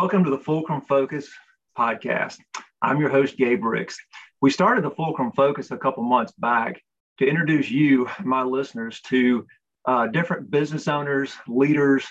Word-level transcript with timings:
Welcome 0.00 0.22
to 0.22 0.30
the 0.30 0.38
Fulcrum 0.38 0.82
Focus 0.82 1.28
podcast. 1.76 2.38
I'm 2.80 3.00
your 3.00 3.08
host, 3.08 3.36
Gabe 3.36 3.64
Ricks. 3.64 3.98
We 4.40 4.48
started 4.48 4.84
the 4.84 4.92
Fulcrum 4.92 5.32
Focus 5.32 5.72
a 5.72 5.76
couple 5.76 6.04
months 6.04 6.32
back 6.38 6.80
to 7.18 7.26
introduce 7.26 7.68
you, 7.68 8.08
my 8.22 8.44
listeners, 8.44 9.00
to 9.08 9.44
uh, 9.86 10.06
different 10.06 10.52
business 10.52 10.86
owners, 10.86 11.34
leaders, 11.48 12.06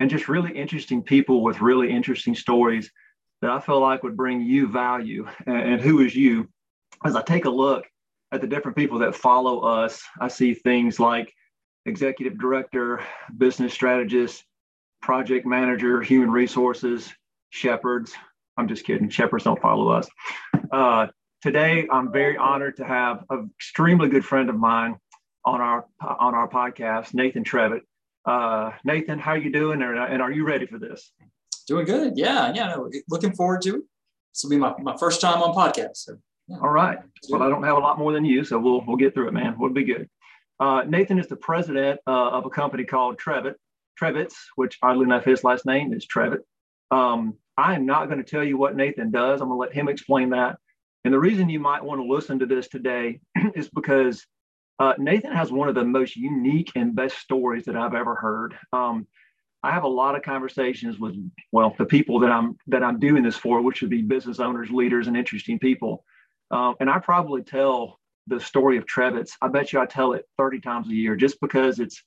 and 0.00 0.10
just 0.10 0.28
really 0.28 0.52
interesting 0.52 1.02
people 1.02 1.42
with 1.42 1.62
really 1.62 1.90
interesting 1.90 2.34
stories 2.34 2.90
that 3.40 3.50
I 3.50 3.58
feel 3.58 3.80
like 3.80 4.02
would 4.02 4.18
bring 4.18 4.42
you 4.42 4.68
value. 4.68 5.26
And, 5.46 5.56
and 5.56 5.80
who 5.80 6.00
is 6.00 6.14
you? 6.14 6.46
As 7.06 7.16
I 7.16 7.22
take 7.22 7.46
a 7.46 7.50
look 7.50 7.86
at 8.32 8.42
the 8.42 8.48
different 8.48 8.76
people 8.76 8.98
that 8.98 9.14
follow 9.14 9.60
us, 9.60 10.02
I 10.20 10.28
see 10.28 10.52
things 10.52 11.00
like 11.00 11.32
executive 11.86 12.38
director, 12.38 13.02
business 13.38 13.72
strategist, 13.72 14.44
project 15.00 15.46
manager, 15.46 16.02
human 16.02 16.30
resources, 16.30 17.10
shepherds. 17.50 18.12
I'm 18.56 18.68
just 18.68 18.84
kidding. 18.84 19.08
Shepherds 19.08 19.44
don't 19.44 19.60
follow 19.60 19.90
us. 19.90 20.08
Uh, 20.72 21.08
today, 21.42 21.86
I'm 21.90 22.12
very 22.12 22.36
honored 22.36 22.76
to 22.76 22.84
have 22.84 23.24
an 23.30 23.50
extremely 23.56 24.08
good 24.08 24.24
friend 24.24 24.48
of 24.48 24.56
mine 24.56 24.96
on 25.44 25.60
our 25.60 25.86
on 26.00 26.34
our 26.34 26.48
podcast, 26.48 27.14
Nathan 27.14 27.44
Trevett. 27.44 27.80
Uh, 28.24 28.72
Nathan, 28.84 29.18
how 29.18 29.32
are 29.32 29.38
you 29.38 29.50
doing? 29.50 29.82
And 29.82 30.22
are 30.22 30.32
you 30.32 30.44
ready 30.44 30.66
for 30.66 30.78
this? 30.78 31.12
Doing 31.66 31.86
good. 31.86 32.14
Yeah, 32.16 32.52
yeah. 32.54 32.74
No, 32.74 32.90
looking 33.08 33.32
forward 33.32 33.62
to 33.62 33.76
it. 33.76 33.82
This 34.34 34.42
will 34.42 34.50
be 34.50 34.58
my, 34.58 34.74
my 34.80 34.96
first 34.96 35.20
time 35.20 35.42
on 35.42 35.54
podcast. 35.54 35.96
So, 35.96 36.16
yeah. 36.48 36.58
All 36.62 36.70
right. 36.70 36.98
Well, 37.28 37.42
I 37.42 37.48
don't 37.48 37.62
have 37.62 37.76
a 37.76 37.80
lot 37.80 37.98
more 37.98 38.12
than 38.12 38.24
you, 38.24 38.44
so 38.44 38.58
we'll 38.58 38.84
we'll 38.86 38.96
get 38.96 39.14
through 39.14 39.28
it, 39.28 39.32
man. 39.32 39.56
We'll 39.58 39.70
be 39.72 39.84
good. 39.84 40.08
Uh, 40.58 40.82
Nathan 40.86 41.18
is 41.18 41.26
the 41.28 41.36
president 41.36 42.00
uh, 42.06 42.30
of 42.30 42.44
a 42.44 42.50
company 42.50 42.84
called 42.84 43.18
Trevett, 43.18 43.54
Trevetts, 44.00 44.34
which 44.56 44.78
oddly 44.82 45.04
enough, 45.04 45.24
his 45.24 45.42
last 45.42 45.64
name 45.64 45.94
is 45.94 46.06
Trevett. 46.06 46.40
Um, 46.90 47.36
I 47.56 47.74
am 47.74 47.86
not 47.86 48.06
going 48.06 48.22
to 48.22 48.30
tell 48.30 48.44
you 48.44 48.56
what 48.56 48.76
Nathan 48.76 49.10
does. 49.10 49.40
I'm 49.40 49.48
going 49.48 49.56
to 49.58 49.60
let 49.60 49.74
him 49.74 49.88
explain 49.88 50.30
that. 50.30 50.56
And 51.04 51.14
the 51.14 51.18
reason 51.18 51.48
you 51.48 51.60
might 51.60 51.84
want 51.84 52.00
to 52.00 52.12
listen 52.12 52.38
to 52.40 52.46
this 52.46 52.68
today 52.68 53.20
is 53.54 53.68
because 53.68 54.26
uh, 54.78 54.94
Nathan 54.98 55.32
has 55.32 55.52
one 55.52 55.68
of 55.68 55.74
the 55.74 55.84
most 55.84 56.16
unique 56.16 56.72
and 56.74 56.94
best 56.94 57.18
stories 57.18 57.64
that 57.66 57.76
I've 57.76 57.94
ever 57.94 58.14
heard. 58.14 58.56
Um, 58.72 59.06
I 59.62 59.72
have 59.72 59.84
a 59.84 59.88
lot 59.88 60.16
of 60.16 60.22
conversations 60.22 60.98
with, 60.98 61.14
well, 61.52 61.74
the 61.76 61.84
people 61.84 62.20
that 62.20 62.30
I'm 62.30 62.56
that 62.68 62.82
I'm 62.82 62.98
doing 62.98 63.22
this 63.22 63.36
for, 63.36 63.60
which 63.60 63.82
would 63.82 63.90
be 63.90 64.00
business 64.00 64.40
owners, 64.40 64.70
leaders, 64.70 65.06
and 65.06 65.16
interesting 65.16 65.58
people. 65.58 66.04
Um, 66.50 66.76
and 66.80 66.88
I 66.88 66.98
probably 66.98 67.42
tell 67.42 68.00
the 68.26 68.40
story 68.40 68.78
of 68.78 68.86
Trevetts. 68.86 69.32
I 69.42 69.48
bet 69.48 69.72
you 69.72 69.80
I 69.80 69.86
tell 69.86 70.14
it 70.14 70.24
30 70.38 70.60
times 70.60 70.88
a 70.88 70.94
year, 70.94 71.14
just 71.14 71.38
because 71.42 71.78
it's 71.78 72.02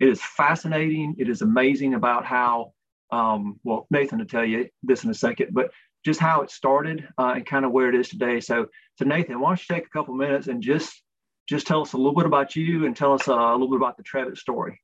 it 0.00 0.08
is 0.08 0.20
fascinating. 0.22 1.14
It 1.18 1.30
is 1.30 1.40
amazing 1.40 1.94
about 1.94 2.26
how 2.26 2.72
um, 3.10 3.58
well, 3.64 3.86
Nathan 3.90 4.18
will 4.18 4.26
tell 4.26 4.44
you 4.44 4.68
this 4.82 5.04
in 5.04 5.10
a 5.10 5.14
second, 5.14 5.48
but 5.52 5.70
just 6.04 6.20
how 6.20 6.42
it 6.42 6.50
started 6.50 7.08
uh, 7.18 7.32
and 7.36 7.46
kind 7.46 7.64
of 7.64 7.72
where 7.72 7.88
it 7.88 7.94
is 7.94 8.08
today. 8.08 8.40
So, 8.40 8.66
so 8.96 9.04
Nathan, 9.04 9.40
why 9.40 9.50
don't 9.50 9.68
you 9.68 9.74
take 9.74 9.86
a 9.86 9.90
couple 9.90 10.14
minutes 10.14 10.46
and 10.46 10.62
just 10.62 11.02
just 11.48 11.66
tell 11.66 11.80
us 11.80 11.94
a 11.94 11.96
little 11.96 12.14
bit 12.14 12.26
about 12.26 12.54
you 12.54 12.84
and 12.84 12.94
tell 12.94 13.14
us 13.14 13.26
uh, 13.26 13.32
a 13.32 13.52
little 13.52 13.70
bit 13.70 13.76
about 13.78 13.96
the 13.96 14.02
Trevett 14.02 14.36
story. 14.36 14.80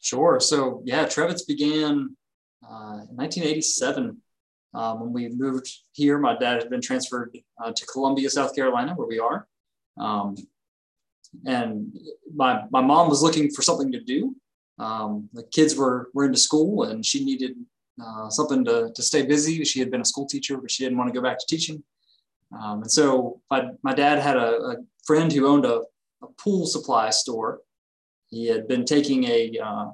Sure. 0.00 0.40
So, 0.40 0.82
yeah, 0.86 1.04
Trevetts 1.04 1.46
began 1.46 2.16
uh, 2.64 3.04
in 3.04 3.16
1987 3.16 4.16
um, 4.72 5.00
when 5.00 5.12
we 5.12 5.28
moved 5.28 5.70
here. 5.92 6.18
My 6.18 6.34
dad 6.34 6.62
had 6.62 6.70
been 6.70 6.80
transferred 6.80 7.36
uh, 7.62 7.72
to 7.72 7.86
Columbia, 7.86 8.30
South 8.30 8.54
Carolina, 8.54 8.94
where 8.94 9.06
we 9.06 9.18
are. 9.18 9.46
Um, 9.98 10.34
and 11.44 11.92
my, 12.34 12.62
my 12.70 12.80
mom 12.80 13.10
was 13.10 13.22
looking 13.22 13.50
for 13.50 13.60
something 13.60 13.92
to 13.92 14.00
do 14.00 14.34
um, 14.78 15.28
the 15.32 15.42
kids 15.44 15.76
were 15.76 16.10
were 16.14 16.24
into 16.24 16.38
school 16.38 16.84
and 16.84 17.04
she 17.04 17.24
needed 17.24 17.56
uh, 18.02 18.28
something 18.30 18.64
to, 18.64 18.90
to 18.94 19.02
stay 19.02 19.22
busy. 19.22 19.64
She 19.64 19.80
had 19.80 19.90
been 19.90 20.00
a 20.00 20.04
school 20.04 20.26
teacher, 20.26 20.56
but 20.56 20.70
she 20.70 20.84
didn't 20.84 20.98
want 20.98 21.12
to 21.12 21.18
go 21.18 21.22
back 21.22 21.38
to 21.38 21.46
teaching. 21.46 21.82
Um, 22.52 22.82
and 22.82 22.90
so 22.90 23.40
my, 23.50 23.70
my 23.82 23.94
dad 23.94 24.18
had 24.18 24.36
a, 24.36 24.56
a 24.60 24.76
friend 25.04 25.32
who 25.32 25.46
owned 25.46 25.64
a, 25.64 25.82
a, 26.22 26.26
pool 26.38 26.66
supply 26.66 27.10
store. 27.10 27.60
He 28.30 28.46
had 28.46 28.68
been 28.68 28.84
taking 28.84 29.24
a 29.24 29.58
uh, 29.62 29.86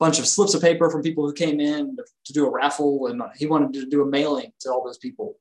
bunch 0.00 0.18
of 0.18 0.26
slips 0.26 0.54
of 0.54 0.62
paper 0.62 0.90
from 0.90 1.02
people 1.02 1.26
who 1.26 1.32
came 1.32 1.60
in 1.60 1.96
to, 1.96 2.04
to, 2.24 2.32
do 2.32 2.46
a 2.46 2.50
raffle, 2.50 3.06
and 3.06 3.22
he 3.36 3.46
wanted 3.46 3.72
to 3.74 3.86
do 3.86 4.02
a 4.02 4.06
mailing 4.06 4.52
to 4.60 4.70
all 4.70 4.84
those 4.84 4.98
people. 4.98 5.36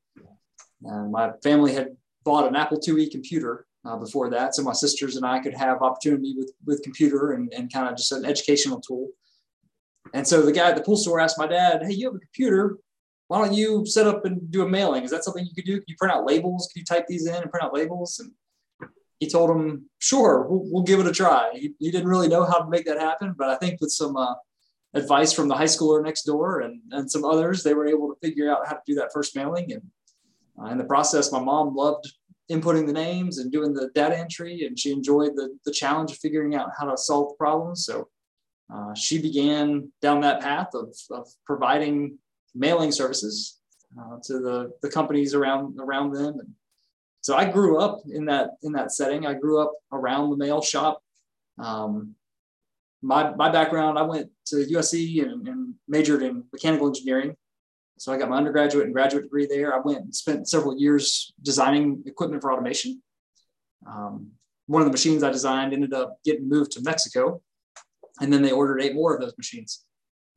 And 0.83 1.11
my 1.11 1.31
family 1.41 1.73
had 1.73 1.95
bought 2.23 2.47
an 2.47 2.55
Apple 2.55 2.79
IIe 2.79 3.11
computer 3.11 3.65
uh, 3.85 3.97
before 3.97 4.29
that. 4.29 4.55
So 4.55 4.63
my 4.63 4.73
sisters 4.73 5.15
and 5.15 5.25
I 5.25 5.39
could 5.39 5.53
have 5.53 5.81
opportunity 5.81 6.35
with, 6.37 6.53
with 6.65 6.83
computer 6.83 7.33
and, 7.33 7.51
and 7.53 7.71
kind 7.71 7.89
of 7.89 7.97
just 7.97 8.11
an 8.11 8.25
educational 8.25 8.79
tool. 8.79 9.09
And 10.13 10.27
so 10.27 10.41
the 10.41 10.51
guy 10.51 10.69
at 10.69 10.75
the 10.75 10.83
pool 10.83 10.97
store 10.97 11.19
asked 11.19 11.37
my 11.37 11.47
dad, 11.47 11.83
Hey, 11.83 11.93
you 11.93 12.07
have 12.07 12.15
a 12.15 12.19
computer. 12.19 12.77
Why 13.27 13.39
don't 13.39 13.53
you 13.53 13.85
set 13.85 14.05
up 14.05 14.25
and 14.25 14.51
do 14.51 14.63
a 14.63 14.69
mailing? 14.69 15.03
Is 15.03 15.11
that 15.11 15.23
something 15.23 15.45
you 15.45 15.55
could 15.55 15.65
do? 15.65 15.77
Can 15.77 15.85
you 15.87 15.95
print 15.97 16.13
out 16.13 16.25
labels? 16.25 16.69
Can 16.71 16.81
you 16.81 16.85
type 16.85 17.07
these 17.07 17.25
in 17.25 17.41
and 17.41 17.49
print 17.49 17.63
out 17.63 17.73
labels? 17.73 18.19
And 18.19 18.31
he 19.19 19.29
told 19.29 19.49
him, 19.49 19.89
sure, 19.99 20.45
we'll, 20.47 20.63
we'll 20.65 20.83
give 20.83 20.99
it 20.99 21.07
a 21.07 21.11
try. 21.11 21.51
He, 21.53 21.73
he, 21.79 21.89
didn't 21.89 22.09
really 22.09 22.27
know 22.27 22.43
how 22.43 22.59
to 22.59 22.69
make 22.69 22.85
that 22.85 22.99
happen, 22.99 23.33
but 23.37 23.49
I 23.49 23.55
think 23.55 23.79
with 23.79 23.91
some 23.91 24.17
uh, 24.17 24.33
advice 24.93 25.31
from 25.33 25.47
the 25.47 25.55
high 25.55 25.63
schooler 25.63 26.03
next 26.03 26.23
door 26.23 26.59
and, 26.59 26.81
and 26.91 27.09
some 27.09 27.23
others, 27.23 27.63
they 27.63 27.73
were 27.73 27.87
able 27.87 28.13
to 28.13 28.19
figure 28.21 28.51
out 28.51 28.67
how 28.67 28.73
to 28.73 28.81
do 28.85 28.95
that 28.95 29.13
first 29.13 29.35
mailing. 29.35 29.71
And 29.71 29.81
uh, 30.61 30.71
in 30.71 30.77
the 30.77 30.83
process, 30.83 31.31
my 31.31 31.39
mom 31.39 31.75
loved 31.75 32.11
inputting 32.51 32.85
the 32.85 32.93
names 32.93 33.37
and 33.37 33.51
doing 33.51 33.73
the 33.73 33.89
data 33.95 34.17
entry, 34.17 34.65
and 34.65 34.77
she 34.77 34.91
enjoyed 34.91 35.35
the, 35.35 35.57
the 35.65 35.71
challenge 35.71 36.11
of 36.11 36.17
figuring 36.17 36.55
out 36.55 36.69
how 36.77 36.89
to 36.89 36.97
solve 36.97 37.37
problems. 37.37 37.85
So 37.85 38.09
uh, 38.73 38.93
she 38.95 39.21
began 39.21 39.91
down 40.01 40.21
that 40.21 40.41
path 40.41 40.69
of, 40.73 40.95
of 41.11 41.27
providing 41.45 42.17
mailing 42.55 42.91
services 42.91 43.59
uh, 43.99 44.17
to 44.23 44.39
the, 44.39 44.71
the 44.81 44.89
companies 44.89 45.33
around 45.33 45.79
around 45.79 46.13
them. 46.13 46.39
And 46.39 46.49
so 47.21 47.35
I 47.35 47.49
grew 47.49 47.79
up 47.79 48.01
in 48.11 48.25
that 48.25 48.51
in 48.63 48.73
that 48.73 48.91
setting. 48.91 49.25
I 49.25 49.33
grew 49.33 49.61
up 49.61 49.73
around 49.91 50.29
the 50.29 50.37
mail 50.37 50.61
shop. 50.61 51.01
Um, 51.57 52.15
my, 53.03 53.35
my 53.35 53.49
background, 53.49 53.99
I 53.99 54.03
went 54.03 54.31
to 54.47 54.55
USC 54.55 55.21
and, 55.21 55.47
and 55.47 55.73
majored 55.87 56.23
in 56.23 56.45
mechanical 56.53 56.87
engineering. 56.87 57.35
So 57.97 58.11
I 58.11 58.17
got 58.17 58.29
my 58.29 58.37
undergraduate 58.37 58.85
and 58.85 58.93
graduate 58.93 59.23
degree 59.23 59.47
there. 59.47 59.73
I 59.73 59.79
went 59.79 59.99
and 59.99 60.15
spent 60.15 60.49
several 60.49 60.77
years 60.77 61.33
designing 61.41 62.03
equipment 62.05 62.41
for 62.41 62.51
automation. 62.51 63.01
Um, 63.87 64.31
one 64.67 64.81
of 64.81 64.87
the 64.87 64.91
machines 64.91 65.23
I 65.23 65.31
designed 65.31 65.73
ended 65.73 65.93
up 65.93 66.17
getting 66.23 66.49
moved 66.49 66.71
to 66.73 66.81
Mexico, 66.81 67.41
and 68.19 68.31
then 68.31 68.41
they 68.41 68.51
ordered 68.51 68.81
eight 68.81 68.95
more 68.95 69.13
of 69.13 69.21
those 69.21 69.37
machines. 69.37 69.85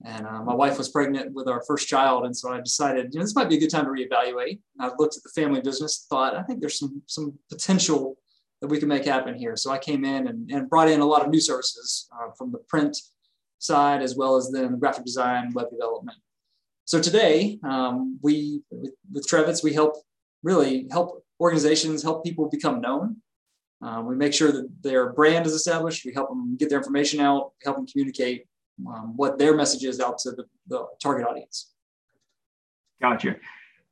And 0.05 0.27
uh, 0.27 0.43
my 0.43 0.55
wife 0.55 0.77
was 0.77 0.91
pregnant 0.91 1.33
with 1.33 1.49
our 1.49 1.63
first 1.67 1.89
child, 1.89 2.27
and 2.27 2.37
so 2.37 2.53
I 2.53 2.61
decided, 2.61 3.09
you 3.13 3.19
know, 3.19 3.25
this 3.25 3.35
might 3.35 3.49
be 3.49 3.57
a 3.57 3.61
good 3.61 3.71
time 3.71 3.85
to 3.87 3.91
reevaluate. 3.91 4.59
And 4.79 4.81
I 4.81 4.91
looked 4.99 5.17
at 5.17 5.23
the 5.23 5.41
family 5.41 5.61
business, 5.61 6.07
thought 6.11 6.37
I 6.37 6.43
think 6.43 6.61
there's 6.61 6.79
some 6.79 7.03
some 7.07 7.39
potential 7.51 8.17
that 8.61 8.69
we 8.69 8.79
can 8.79 8.89
make 8.89 9.05
happen 9.05 9.35
here. 9.35 9.57
So 9.57 9.71
I 9.71 9.79
came 9.79 10.05
in 10.05 10.29
and, 10.29 10.51
and 10.51 10.69
brought 10.69 10.89
in 10.89 11.01
a 11.01 11.05
lot 11.05 11.23
of 11.23 11.31
new 11.31 11.41
services 11.41 12.09
uh, 12.13 12.31
from 12.37 12.53
the 12.53 12.59
print 12.59 12.97
side 13.59 14.03
as 14.03 14.17
well 14.17 14.37
as 14.37 14.51
then 14.51 14.79
graphic 14.79 15.05
design, 15.05 15.53
web 15.53 15.71
development, 15.71 16.17
so 16.87 17.01
today, 17.01 17.59
um, 17.65 18.19
we 18.23 18.63
with, 18.71 18.95
with 19.13 19.29
Trevetts, 19.29 19.63
we 19.63 19.75
help 19.75 19.97
really 20.43 20.87
help 20.91 21.25
organizations 21.41 22.03
help 22.03 22.25
people 22.25 22.49
become 22.49 22.81
known. 22.81 23.17
Um, 23.83 24.07
we 24.07 24.15
make 24.15 24.33
sure 24.33 24.53
that 24.53 24.69
their 24.83 25.13
brand 25.13 25.47
is 25.47 25.53
established. 25.53 26.07
We 26.07 26.15
help 26.15 26.29
them 26.29 26.57
get 26.57 26.71
their 26.71 26.79
information 26.79 27.21
out, 27.21 27.53
help 27.63 27.77
them 27.77 27.87
communicate 27.87 28.47
um, 28.87 29.15
what 29.17 29.37
their 29.37 29.55
message 29.55 29.85
is 29.85 30.01
out 30.01 30.19
to 30.21 30.31
the, 30.31 30.45
the 30.69 30.87
target 31.03 31.27
audience. 31.27 31.73
Gotcha. 33.03 33.37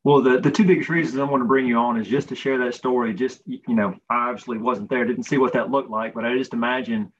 Well, 0.05 0.22
the, 0.22 0.38
the 0.38 0.50
two 0.50 0.65
biggest 0.65 0.88
reasons 0.88 1.19
I 1.19 1.25
want 1.25 1.41
to 1.41 1.47
bring 1.47 1.66
you 1.66 1.76
on 1.78 2.00
is 2.00 2.06
just 2.06 2.28
to 2.28 2.37
share 2.37 2.59
that 2.59 2.75
story. 2.75 3.12
Just, 3.12 3.43
you 3.47 3.61
know, 3.69 3.97
I 4.09 4.28
obviously 4.28 4.59
wasn't 4.59 4.88
there, 4.88 5.05
didn't 5.05 5.25
see 5.25 5.38
what 5.38 5.55
that 5.55 5.71
looked 5.71 5.91
like, 5.91 6.15
but 6.15 6.25
I 6.25 6.37
just 6.38 6.53
imagine 6.53 7.12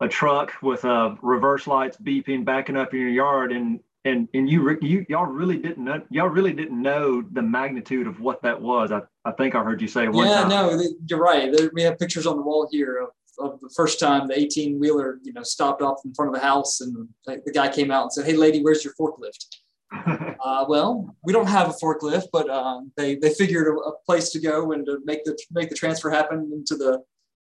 a 0.00 0.08
truck 0.08 0.54
with 0.62 0.84
uh, 0.84 1.14
reverse 1.22 1.66
lights 1.66 1.96
beeping, 1.96 2.44
backing 2.44 2.76
up 2.76 2.92
in 2.92 3.00
your 3.00 3.10
yard, 3.10 3.52
and 3.52 3.80
and 4.04 4.28
and 4.32 4.48
you 4.48 4.78
you 4.80 5.04
y'all 5.08 5.26
really 5.26 5.58
didn't 5.58 5.84
know 5.84 6.00
y'all 6.10 6.28
really 6.28 6.52
didn't 6.52 6.80
know 6.80 7.22
the 7.32 7.42
magnitude 7.42 8.06
of 8.06 8.20
what 8.20 8.42
that 8.42 8.60
was. 8.60 8.92
I, 8.92 9.02
I 9.24 9.32
think 9.32 9.54
I 9.54 9.62
heard 9.62 9.80
you 9.82 9.88
say 9.88 10.08
one 10.08 10.26
yeah, 10.26 10.42
time. 10.42 10.48
no, 10.48 10.82
you're 11.06 11.20
right. 11.20 11.54
There, 11.54 11.70
we 11.74 11.82
have 11.82 11.98
pictures 11.98 12.26
on 12.26 12.36
the 12.36 12.42
wall 12.42 12.66
here 12.70 12.98
of, 13.02 13.52
of 13.52 13.60
the 13.60 13.70
first 13.76 14.00
time 14.00 14.26
the 14.26 14.38
18 14.38 14.78
wheeler 14.80 15.18
you 15.22 15.32
know 15.32 15.42
stopped 15.42 15.82
off 15.82 15.98
in 16.04 16.14
front 16.14 16.34
of 16.34 16.40
the 16.40 16.46
house, 16.46 16.80
and 16.80 17.08
the 17.26 17.52
guy 17.52 17.68
came 17.68 17.90
out 17.90 18.04
and 18.04 18.12
said, 18.12 18.24
"Hey, 18.24 18.34
lady, 18.34 18.62
where's 18.62 18.84
your 18.84 18.94
forklift?" 18.98 19.46
uh, 20.44 20.64
well, 20.68 21.14
we 21.24 21.32
don't 21.32 21.48
have 21.48 21.68
a 21.68 21.72
forklift, 21.72 22.28
but 22.32 22.48
um, 22.48 22.92
they 22.96 23.16
they 23.16 23.34
figured 23.34 23.66
a, 23.66 23.72
a, 23.72 23.92
place 24.06 24.30
to 24.30 24.40
go 24.40 24.72
and 24.72 24.86
to 24.86 24.98
make 25.04 25.24
the 25.24 25.38
make 25.50 25.68
the 25.68 25.74
transfer 25.74 26.08
happen 26.08 26.50
into 26.54 26.76
the 26.76 27.02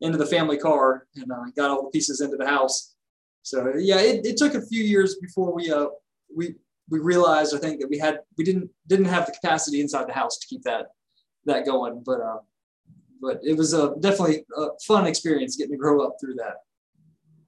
into 0.02 0.18
the 0.18 0.25
family 0.25 0.57
car, 0.57 1.06
and 1.16 1.31
uh, 1.31 1.44
got 1.56 1.69
all 1.69 1.84
the 1.84 1.90
pieces 1.92 2.22
into 2.22 2.38
the 2.38 2.48
house. 2.48 2.95
So 3.44 3.74
yeah, 3.78 4.00
it, 4.00 4.25
it 4.25 4.38
took 4.38 4.56
a 4.56 4.66
few 4.66 4.84
years 4.84 5.18
before 5.22 5.54
we 5.54 5.72
uh, 5.72 5.88
we 6.36 6.56
we 6.90 7.00
realized 7.00 7.56
I 7.56 7.60
think 7.60 7.80
that 7.81 7.90
we 7.90 7.98
had 7.98 8.20
we 8.38 8.44
didn't 8.44 8.70
didn't 8.88 9.06
have 9.06 9.26
the 9.26 9.31
capacity 9.31 9.81
inside 9.81 10.08
the 10.08 10.14
house 10.14 10.38
to 10.40 10.48
keep 10.48 10.64
that 10.64 10.88
that 11.46 11.66
going. 11.66 12.04
But 12.06 12.22
uh, 12.22 12.40
but 13.22 13.40
it 13.44 13.58
was 13.58 13.74
a 13.74 13.96
definitely 14.00 14.46
a 14.58 14.68
fun 14.86 15.08
experience 15.08 15.56
getting 15.56 15.74
to 15.74 15.78
grow 15.78 16.06
up 16.06 16.16
through 16.20 16.36
that. 16.36 16.56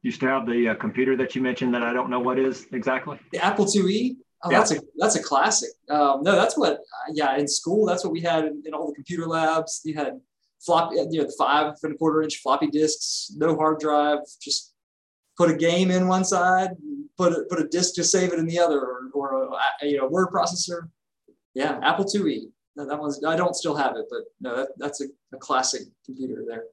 You 0.02 0.12
still 0.12 0.30
have 0.30 0.48
the 0.48 0.70
uh, 0.70 0.76
computer 0.76 1.16
that 1.18 1.36
you 1.36 1.42
mentioned 1.42 1.74
that 1.76 1.84
I 1.84 1.94
don't 1.94 2.10
know 2.10 2.20
what 2.20 2.40
is 2.40 2.68
exactly. 2.72 3.20
The 3.32 3.44
Apple 3.44 3.66
IIe. 3.66 4.18
Oh, 4.44 4.50
yeah. 4.50 4.58
that's 4.58 4.72
a 4.72 4.82
that's 4.98 5.16
a 5.16 5.22
classic. 5.22 5.70
Um, 5.90 6.24
no, 6.24 6.36
that's 6.36 6.58
what. 6.58 6.74
Uh, 6.74 7.12
yeah, 7.14 7.38
in 7.38 7.48
school, 7.48 7.86
that's 7.86 8.04
what 8.04 8.12
we 8.12 8.22
had 8.22 8.46
in, 8.46 8.64
in, 8.66 8.74
all 8.74 8.88
the 8.88 8.96
computer 8.96 9.28
labs. 9.28 9.82
You 9.86 9.94
had 9.94 10.20
floppy, 10.60 10.96
you 10.96 11.20
know, 11.20 11.26
the 11.26 11.36
five 11.38 11.76
and 11.84 11.94
a 11.94 11.98
quarter 11.98 12.24
inch 12.24 12.38
floppy 12.38 12.68
disks, 12.68 13.32
no 13.38 13.56
hard 13.56 13.80
drive. 13.80 14.20
Just 14.42 14.71
put 15.42 15.50
a 15.50 15.56
game 15.56 15.90
in 15.90 16.08
one 16.08 16.24
side, 16.24 16.70
put 17.18 17.34
a, 17.34 17.44
put 17.50 17.60
a 17.60 17.68
disk 17.68 17.96
to 17.96 18.04
save 18.04 18.32
it 18.32 18.38
in 18.38 18.46
the 18.46 18.60
other, 18.60 18.80
or, 18.80 19.10
or 19.14 19.50
a, 19.82 19.86
you 19.88 19.98
know 19.98 20.08
word 20.08 20.28
processor. 20.28 20.90
Yeah, 21.56 21.80
Apple 21.82 22.06
IIe. 22.06 22.52
No, 22.76 22.86
that 22.86 23.00
one's 23.00 23.24
I 23.26 23.36
don't 23.36 23.56
still 23.56 23.76
have 23.76 23.96
it, 23.96 24.06
but 24.10 24.20
no, 24.40 24.56
that, 24.56 24.70
that's 24.78 25.02
a, 25.02 25.06
a 25.34 25.38
classic 25.38 25.82
computer 26.06 26.44
there. 26.48 26.66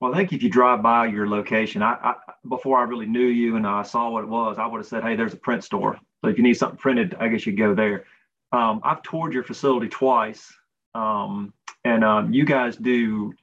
Well, 0.00 0.14
I 0.14 0.16
think 0.16 0.32
if 0.32 0.42
you 0.42 0.48
drive 0.48 0.82
by 0.82 1.06
your 1.06 1.28
location, 1.28 1.82
I, 1.82 1.92
I, 2.02 2.14
before 2.48 2.78
I 2.78 2.84
really 2.84 3.06
knew 3.06 3.26
you 3.26 3.56
and 3.56 3.66
I 3.66 3.82
saw 3.82 4.08
what 4.08 4.24
it 4.24 4.30
was, 4.30 4.56
I 4.58 4.66
would 4.66 4.78
have 4.78 4.86
said, 4.86 5.02
"Hey, 5.02 5.14
there's 5.14 5.34
a 5.34 5.38
print 5.48 5.62
store. 5.62 5.98
So 6.22 6.30
if 6.30 6.38
you 6.38 6.42
need 6.42 6.54
something 6.54 6.78
printed, 6.78 7.14
I 7.20 7.28
guess 7.28 7.44
you 7.44 7.52
go 7.52 7.74
there." 7.74 8.06
Um, 8.50 8.80
I've 8.82 9.02
toured 9.02 9.34
your 9.34 9.44
facility 9.44 9.88
twice, 9.88 10.50
um, 10.94 11.52
and 11.84 12.02
um, 12.02 12.32
you 12.32 12.46
guys 12.46 12.76
do 12.76 13.34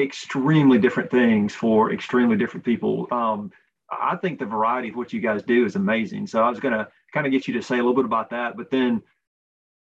extremely 0.00 0.78
different 0.78 1.12
things 1.12 1.54
for 1.54 1.92
extremely 1.92 2.36
different 2.36 2.66
people. 2.66 3.06
Um, 3.12 3.52
I 4.00 4.16
think 4.16 4.38
the 4.38 4.46
variety 4.46 4.88
of 4.88 4.96
what 4.96 5.12
you 5.12 5.20
guys 5.20 5.42
do 5.42 5.64
is 5.64 5.76
amazing. 5.76 6.26
So 6.26 6.42
I 6.42 6.50
was 6.50 6.60
going 6.60 6.74
to 6.74 6.88
kind 7.12 7.26
of 7.26 7.32
get 7.32 7.46
you 7.46 7.54
to 7.54 7.62
say 7.62 7.76
a 7.76 7.78
little 7.78 7.94
bit 7.94 8.04
about 8.04 8.30
that, 8.30 8.56
but 8.56 8.70
then 8.70 9.02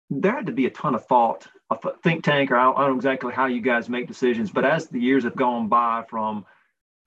there 0.09 0.33
had 0.33 0.47
to 0.47 0.51
be 0.51 0.65
a 0.65 0.69
ton 0.69 0.93
of 0.93 1.05
thought, 1.05 1.47
a 1.69 1.77
think 2.03 2.23
tank, 2.23 2.51
or 2.51 2.57
I 2.57 2.65
don't 2.65 2.91
know 2.91 2.95
exactly 2.95 3.33
how 3.33 3.45
you 3.45 3.61
guys 3.61 3.89
make 3.89 4.07
decisions. 4.07 4.51
But 4.51 4.65
as 4.65 4.87
the 4.87 4.99
years 4.99 5.23
have 5.23 5.35
gone 5.35 5.69
by, 5.69 6.03
from 6.09 6.45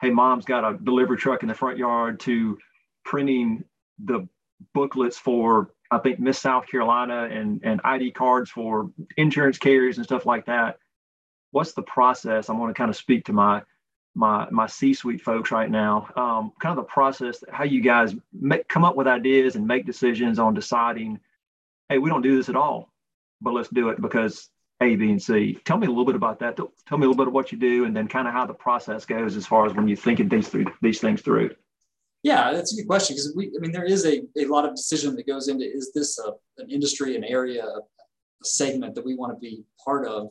hey, 0.00 0.10
mom's 0.10 0.46
got 0.46 0.64
a 0.64 0.76
delivery 0.76 1.18
truck 1.18 1.42
in 1.42 1.48
the 1.48 1.54
front 1.54 1.78
yard 1.78 2.20
to 2.20 2.58
printing 3.04 3.64
the 4.02 4.26
booklets 4.72 5.18
for 5.18 5.70
I 5.90 5.98
think 5.98 6.18
Miss 6.18 6.38
South 6.38 6.66
Carolina 6.66 7.28
and 7.30 7.60
and 7.62 7.80
ID 7.84 8.12
cards 8.12 8.50
for 8.50 8.90
insurance 9.16 9.58
carriers 9.58 9.98
and 9.98 10.06
stuff 10.06 10.24
like 10.24 10.46
that. 10.46 10.78
What's 11.50 11.74
the 11.74 11.82
process? 11.82 12.48
I 12.48 12.54
want 12.54 12.74
to 12.74 12.78
kind 12.78 12.90
of 12.90 12.96
speak 12.96 13.26
to 13.26 13.32
my 13.32 13.62
my 14.14 14.48
my 14.50 14.66
C-suite 14.66 15.20
folks 15.20 15.50
right 15.50 15.70
now. 15.70 16.08
Um, 16.16 16.52
kind 16.60 16.76
of 16.78 16.84
the 16.84 16.90
process, 16.90 17.42
how 17.50 17.64
you 17.64 17.80
guys 17.80 18.14
make, 18.32 18.68
come 18.68 18.84
up 18.84 18.96
with 18.96 19.06
ideas 19.06 19.56
and 19.56 19.66
make 19.66 19.86
decisions 19.86 20.38
on 20.38 20.54
deciding, 20.54 21.20
hey, 21.88 21.98
we 21.98 22.10
don't 22.10 22.22
do 22.22 22.36
this 22.36 22.48
at 22.48 22.56
all 22.56 22.90
but 23.44 23.54
let's 23.54 23.68
do 23.68 23.90
it 23.90 24.00
because 24.00 24.48
A, 24.80 24.96
B, 24.96 25.10
and 25.10 25.22
C. 25.22 25.58
Tell 25.64 25.76
me 25.76 25.86
a 25.86 25.90
little 25.90 26.06
bit 26.06 26.16
about 26.16 26.40
that. 26.40 26.56
Tell 26.56 26.98
me 26.98 27.04
a 27.04 27.08
little 27.08 27.14
bit 27.14 27.28
of 27.28 27.34
what 27.34 27.52
you 27.52 27.58
do, 27.58 27.84
and 27.84 27.94
then 27.96 28.08
kind 28.08 28.26
of 28.26 28.34
how 28.34 28.46
the 28.46 28.54
process 28.54 29.04
goes 29.04 29.36
as 29.36 29.46
far 29.46 29.66
as 29.66 29.74
when 29.74 29.86
you're 29.86 29.96
thinking 29.96 30.28
these 30.28 30.48
through 30.48 30.66
these 30.82 31.00
things 31.00 31.20
through. 31.20 31.50
Yeah, 32.22 32.52
that's 32.52 32.72
a 32.72 32.76
good 32.76 32.88
question 32.88 33.14
because 33.14 33.34
we, 33.36 33.52
I 33.54 33.60
mean, 33.60 33.70
there 33.70 33.84
is 33.84 34.06
a, 34.06 34.22
a 34.38 34.46
lot 34.46 34.64
of 34.64 34.74
decision 34.74 35.14
that 35.16 35.26
goes 35.26 35.48
into 35.48 35.64
is 35.64 35.92
this 35.94 36.18
a, 36.18 36.32
an 36.56 36.70
industry, 36.70 37.16
an 37.16 37.24
area, 37.24 37.64
a 37.64 38.44
segment 38.44 38.94
that 38.94 39.04
we 39.04 39.14
want 39.14 39.34
to 39.34 39.38
be 39.38 39.62
part 39.84 40.08
of. 40.08 40.30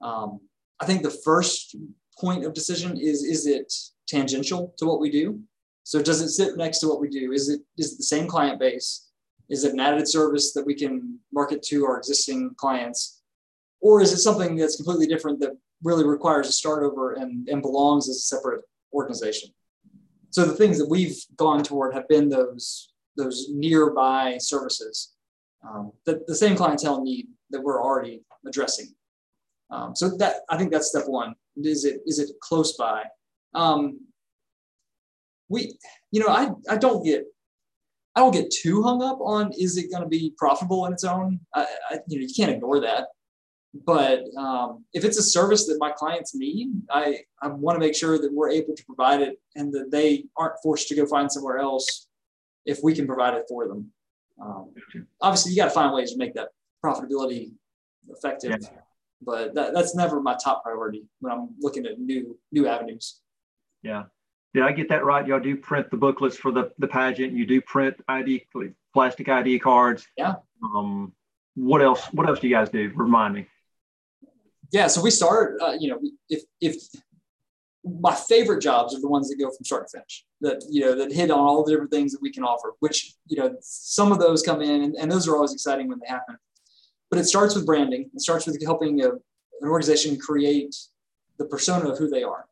Um, 0.00 0.38
I 0.78 0.86
think 0.86 1.02
the 1.02 1.18
first 1.24 1.74
point 2.18 2.44
of 2.44 2.54
decision 2.54 2.96
is 2.96 3.22
is 3.22 3.46
it 3.46 3.72
tangential 4.08 4.74
to 4.78 4.86
what 4.86 5.00
we 5.00 5.10
do? 5.10 5.40
So 5.84 6.02
does 6.02 6.20
it 6.20 6.30
sit 6.30 6.56
next 6.56 6.78
to 6.80 6.88
what 6.88 7.00
we 7.00 7.08
do? 7.08 7.32
Is 7.32 7.48
it 7.48 7.60
is 7.76 7.92
it 7.92 7.98
the 7.98 8.04
same 8.04 8.26
client 8.26 8.58
base? 8.58 9.08
Is 9.48 9.64
it 9.64 9.72
an 9.72 9.80
added 9.80 10.08
service 10.08 10.52
that 10.54 10.66
we 10.66 10.74
can 10.74 11.18
market 11.32 11.62
to 11.64 11.84
our 11.84 11.98
existing 11.98 12.54
clients? 12.56 13.22
Or 13.80 14.00
is 14.00 14.12
it 14.12 14.18
something 14.18 14.56
that's 14.56 14.76
completely 14.76 15.06
different 15.06 15.40
that 15.40 15.56
really 15.82 16.04
requires 16.04 16.48
a 16.48 16.52
start 16.52 16.82
over 16.82 17.12
and, 17.12 17.48
and 17.48 17.62
belongs 17.62 18.08
as 18.08 18.16
a 18.16 18.20
separate 18.20 18.62
organization? 18.92 19.50
So 20.30 20.44
the 20.44 20.54
things 20.54 20.78
that 20.78 20.88
we've 20.88 21.16
gone 21.36 21.62
toward 21.62 21.94
have 21.94 22.08
been 22.08 22.28
those, 22.28 22.92
those 23.16 23.46
nearby 23.50 24.38
services 24.38 25.14
um, 25.66 25.92
that 26.04 26.26
the 26.26 26.34
same 26.34 26.56
clientele 26.56 27.02
need 27.02 27.28
that 27.50 27.62
we're 27.62 27.82
already 27.82 28.22
addressing. 28.46 28.94
Um, 29.70 29.94
so 29.94 30.16
that 30.18 30.42
I 30.48 30.56
think 30.56 30.72
that's 30.72 30.88
step 30.88 31.04
one. 31.06 31.34
Is 31.56 31.84
it 31.84 32.00
is 32.06 32.18
it 32.18 32.30
close 32.40 32.76
by? 32.76 33.04
Um, 33.54 34.00
we, 35.48 35.76
you 36.10 36.20
know, 36.20 36.28
I 36.28 36.50
I 36.68 36.76
don't 36.76 37.04
get 37.04 37.24
I 38.14 38.20
don't 38.20 38.32
get 38.32 38.50
too 38.50 38.82
hung 38.82 39.02
up 39.02 39.18
on 39.20 39.52
is 39.58 39.76
it 39.76 39.90
going 39.90 40.02
to 40.02 40.08
be 40.08 40.34
profitable 40.38 40.86
in 40.86 40.92
its 40.92 41.04
own. 41.04 41.40
I, 41.54 41.66
I, 41.90 41.98
you 42.08 42.18
know, 42.18 42.26
you 42.26 42.34
can't 42.34 42.50
ignore 42.50 42.80
that. 42.80 43.08
But 43.84 44.24
um, 44.38 44.84
if 44.94 45.04
it's 45.04 45.18
a 45.18 45.22
service 45.22 45.66
that 45.66 45.76
my 45.78 45.90
clients 45.90 46.34
need, 46.34 46.68
I, 46.90 47.18
I 47.42 47.48
want 47.48 47.76
to 47.76 47.80
make 47.80 47.94
sure 47.94 48.18
that 48.18 48.32
we're 48.32 48.50
able 48.50 48.74
to 48.74 48.84
provide 48.86 49.20
it 49.20 49.38
and 49.54 49.72
that 49.74 49.90
they 49.90 50.24
aren't 50.36 50.54
forced 50.62 50.88
to 50.88 50.94
go 50.94 51.04
find 51.04 51.30
somewhere 51.30 51.58
else 51.58 52.06
if 52.64 52.78
we 52.82 52.94
can 52.94 53.06
provide 53.06 53.34
it 53.34 53.44
for 53.48 53.68
them. 53.68 53.90
Um, 54.42 54.72
obviously, 55.20 55.52
you 55.52 55.58
got 55.58 55.66
to 55.66 55.70
find 55.70 55.92
ways 55.92 56.12
to 56.12 56.18
make 56.18 56.34
that 56.34 56.48
profitability 56.84 57.52
effective, 58.08 58.58
yeah. 58.62 58.68
But 59.26 59.54
that, 59.54 59.74
that's 59.74 59.94
never 59.94 60.20
my 60.20 60.36
top 60.42 60.62
priority 60.62 61.04
when 61.20 61.32
I'm 61.32 61.48
looking 61.60 61.84
at 61.84 61.98
new 61.98 62.38
new 62.52 62.68
avenues. 62.68 63.20
Yeah, 63.82 64.04
did 64.54 64.62
I 64.62 64.72
get 64.72 64.88
that 64.88 65.04
right? 65.04 65.26
Y'all 65.26 65.40
do 65.40 65.56
print 65.56 65.90
the 65.90 65.96
booklets 65.96 66.36
for 66.36 66.52
the, 66.52 66.70
the 66.78 66.86
pageant. 66.86 67.34
You 67.34 67.44
do 67.44 67.60
print 67.60 67.96
ID 68.08 68.46
plastic 68.94 69.28
ID 69.28 69.58
cards. 69.58 70.06
Yeah. 70.16 70.36
Um, 70.62 71.12
what 71.56 71.82
else? 71.82 72.06
What 72.12 72.28
else 72.28 72.38
do 72.38 72.48
you 72.48 72.54
guys 72.54 72.70
do? 72.70 72.90
Remind 72.94 73.34
me. 73.34 73.48
Yeah. 74.72 74.86
So 74.86 75.02
we 75.02 75.10
start. 75.10 75.60
Uh, 75.60 75.72
you 75.78 75.90
know, 75.90 76.00
if 76.30 76.42
if 76.60 76.76
my 77.84 78.14
favorite 78.14 78.60
jobs 78.60 78.94
are 78.94 79.00
the 79.00 79.08
ones 79.08 79.28
that 79.28 79.36
go 79.36 79.50
from 79.50 79.64
start 79.64 79.88
to 79.88 79.98
finish. 79.98 80.24
That 80.40 80.64
you 80.70 80.80
know 80.82 80.94
that 80.96 81.12
hit 81.12 81.30
on 81.30 81.38
all 81.38 81.64
the 81.64 81.72
different 81.72 81.90
things 81.90 82.12
that 82.12 82.22
we 82.22 82.32
can 82.32 82.44
offer. 82.44 82.74
Which 82.80 83.14
you 83.26 83.36
know 83.36 83.56
some 83.60 84.12
of 84.12 84.18
those 84.18 84.42
come 84.42 84.62
in, 84.62 84.82
and, 84.82 84.96
and 84.96 85.10
those 85.10 85.26
are 85.28 85.34
always 85.34 85.52
exciting 85.52 85.88
when 85.88 85.98
they 86.00 86.08
happen. 86.08 86.36
But 87.10 87.18
it 87.20 87.24
starts 87.24 87.54
with 87.54 87.66
branding. 87.66 88.10
It 88.14 88.20
starts 88.20 88.46
with 88.46 88.62
helping 88.64 89.02
a, 89.02 89.10
an 89.10 89.68
organization 89.68 90.18
create 90.18 90.74
the 91.38 91.46
persona 91.46 91.90
of 91.90 91.98
who 91.98 92.08
they 92.08 92.22
are 92.22 92.46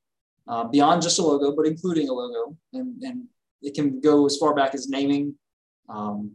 uh, 0.48 0.64
beyond 0.64 1.02
just 1.02 1.18
a 1.18 1.22
logo, 1.22 1.54
but 1.54 1.66
including 1.66 2.08
a 2.08 2.12
logo. 2.12 2.56
And, 2.72 3.02
and 3.02 3.24
it 3.62 3.74
can 3.74 4.00
go 4.00 4.26
as 4.26 4.36
far 4.36 4.54
back 4.54 4.74
as 4.74 4.88
naming. 4.88 5.34
Um, 5.88 6.32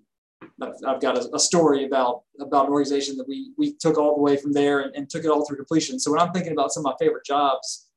I've 0.85 1.01
got 1.01 1.17
a, 1.17 1.29
a, 1.35 1.39
story 1.39 1.85
about 1.85 2.23
about 2.39 2.67
an 2.67 2.71
organization 2.71 3.17
that 3.17 3.27
we 3.27 3.51
we 3.57 3.73
took 3.73 3.97
all 3.97 4.15
the 4.15 4.21
way 4.21 4.35
from 4.37 4.51
there 4.53 4.81
and, 4.81 4.95
and, 4.95 5.09
took 5.09 5.23
it 5.23 5.29
all 5.29 5.45
through 5.45 5.57
completion. 5.57 5.99
So 5.99 6.11
when 6.11 6.19
I'm 6.19 6.31
thinking 6.31 6.51
about 6.51 6.71
some 6.71 6.85
of 6.85 6.93
my 6.93 6.95
favorite 7.05 7.25
jobs, 7.25 7.87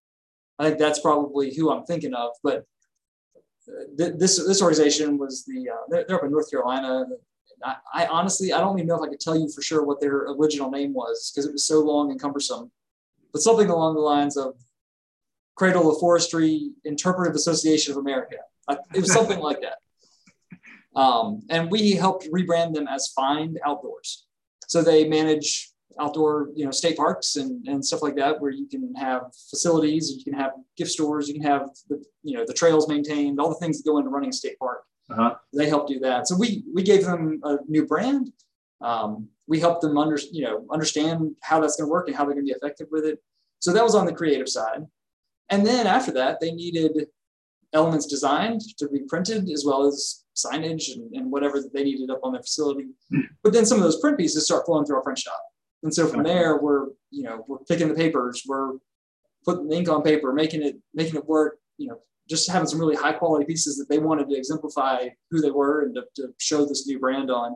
I 0.58 0.66
think 0.66 0.78
that's 0.78 1.00
probably 1.00 1.54
who 1.54 1.70
I'm 1.70 1.84
thinking 1.84 2.14
of. 2.14 2.30
But 2.42 2.64
th- 3.98 4.14
this 4.16 4.44
this 4.44 4.62
organization 4.62 5.18
was 5.18 5.44
the 5.44 5.70
uh, 5.70 5.82
they're, 5.88 6.04
they're, 6.06 6.18
up 6.18 6.24
in 6.24 6.32
North 6.32 6.50
Carolina. 6.50 7.06
I, 7.64 7.76
I, 7.94 8.06
honestly 8.06 8.52
I 8.52 8.60
don't 8.60 8.78
even 8.78 8.88
know 8.88 8.96
if 8.96 9.02
I 9.02 9.08
could 9.08 9.20
tell 9.20 9.36
you 9.36 9.50
for 9.50 9.62
sure 9.62 9.84
what 9.84 10.00
their 10.00 10.26
original 10.32 10.70
name 10.70 10.92
was 10.92 11.30
because 11.30 11.46
it 11.46 11.52
was 11.52 11.66
so 11.66 11.80
long 11.80 12.10
and 12.10 12.20
cumbersome. 12.20 12.70
But 13.32 13.42
something 13.42 13.68
along 13.70 13.94
the 13.94 14.00
lines 14.00 14.36
of 14.36 14.54
Cradle 15.54 15.90
of 15.90 15.98
Forestry 16.00 16.70
Interpretive 16.84 17.34
Association 17.34 17.92
of 17.92 17.98
America. 17.98 18.36
It 18.94 19.00
was 19.00 19.12
something 19.12 19.40
like 19.40 19.60
that. 19.62 19.78
Um, 20.94 21.40
and 21.48 21.70
we 21.70 21.92
helped 21.92 22.30
rebrand 22.30 22.74
them 22.74 22.86
as 22.86 23.14
Find 23.16 23.58
Outdoors. 23.64 24.26
So 24.68 24.82
they 24.82 25.08
manage 25.08 25.72
outdoor, 25.98 26.50
you 26.54 26.66
know, 26.66 26.70
state 26.70 26.98
parks 26.98 27.36
and, 27.36 27.66
and 27.66 27.82
stuff 27.82 28.02
like 28.02 28.16
that, 28.16 28.40
where 28.40 28.50
you 28.50 28.66
can 28.66 28.94
have 28.96 29.22
facilities, 29.50 30.12
you 30.14 30.22
can 30.22 30.38
have 30.38 30.52
gift 30.76 30.90
stores, 30.90 31.28
you 31.28 31.34
can 31.34 31.42
have 31.44 31.70
the, 31.88 32.04
you 32.22 32.36
know, 32.36 32.44
the 32.46 32.52
trails 32.52 32.88
maintained, 32.88 33.40
all 33.40 33.48
the 33.48 33.54
things 33.54 33.80
that 33.80 33.90
go 33.90 33.96
into 33.96 34.10
running 34.10 34.28
a 34.30 34.32
state 34.34 34.58
park. 34.58 34.82
Uh-huh. 35.10 35.34
They 35.52 35.68
help 35.68 35.88
do 35.88 35.98
that. 36.00 36.28
So 36.28 36.36
we 36.36 36.64
we 36.72 36.82
gave 36.82 37.04
them 37.04 37.40
a 37.44 37.58
new 37.68 37.86
brand. 37.86 38.32
Um, 38.80 39.28
we 39.46 39.60
helped 39.60 39.82
them 39.82 39.98
under, 39.98 40.18
you 40.30 40.42
know, 40.44 40.64
understand 40.70 41.36
how 41.42 41.60
that's 41.60 41.76
going 41.76 41.88
to 41.88 41.92
work 41.92 42.08
and 42.08 42.16
how 42.16 42.24
they're 42.24 42.34
going 42.34 42.46
to 42.46 42.52
be 42.52 42.56
effective 42.56 42.88
with 42.90 43.04
it. 43.04 43.22
So 43.60 43.72
that 43.72 43.84
was 43.84 43.94
on 43.94 44.06
the 44.06 44.12
creative 44.12 44.48
side. 44.48 44.86
And 45.50 45.66
then 45.66 45.86
after 45.86 46.12
that, 46.12 46.40
they 46.40 46.52
needed 46.52 47.08
elements 47.72 48.06
designed 48.06 48.60
to 48.78 48.88
be 48.88 49.00
printed 49.08 49.48
as 49.50 49.64
well 49.64 49.86
as 49.86 50.24
signage 50.36 50.94
and, 50.94 51.14
and 51.14 51.30
whatever 51.30 51.60
that 51.60 51.72
they 51.72 51.84
needed 51.84 52.10
up 52.10 52.20
on 52.22 52.32
their 52.32 52.42
facility. 52.42 52.86
But 53.42 53.52
then 53.52 53.66
some 53.66 53.78
of 53.78 53.84
those 53.84 54.00
print 54.00 54.18
pieces 54.18 54.44
start 54.44 54.66
flowing 54.66 54.84
through 54.84 54.96
our 54.96 55.02
print 55.02 55.18
shop. 55.18 55.40
And 55.82 55.92
so 55.92 56.06
from 56.06 56.22
there, 56.22 56.58
we're, 56.58 56.86
you 57.10 57.24
know, 57.24 57.44
we're 57.48 57.58
picking 57.58 57.88
the 57.88 57.94
papers, 57.94 58.42
we're 58.46 58.74
putting 59.44 59.70
ink 59.72 59.88
on 59.88 60.02
paper, 60.02 60.32
making 60.32 60.62
it, 60.62 60.76
making 60.94 61.16
it 61.16 61.26
work, 61.26 61.58
you 61.76 61.88
know, 61.88 61.98
just 62.28 62.50
having 62.50 62.66
some 62.66 62.78
really 62.78 62.96
high 62.96 63.12
quality 63.12 63.44
pieces 63.44 63.76
that 63.76 63.88
they 63.88 63.98
wanted 63.98 64.28
to 64.28 64.36
exemplify 64.36 65.08
who 65.30 65.40
they 65.40 65.50
were 65.50 65.82
and 65.82 65.94
to, 65.94 66.04
to 66.16 66.34
show 66.38 66.64
this 66.64 66.86
new 66.86 66.98
brand 66.98 67.30
on. 67.30 67.54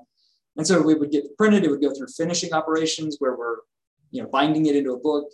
And 0.56 0.66
so 0.66 0.80
we 0.80 0.94
would 0.94 1.10
get 1.10 1.36
printed, 1.36 1.64
it 1.64 1.70
would 1.70 1.82
go 1.82 1.94
through 1.94 2.08
finishing 2.08 2.52
operations 2.52 3.16
where 3.18 3.36
we're, 3.36 3.56
you 4.10 4.22
know, 4.22 4.28
binding 4.28 4.66
it 4.66 4.76
into 4.76 4.92
a 4.92 4.98
book. 4.98 5.30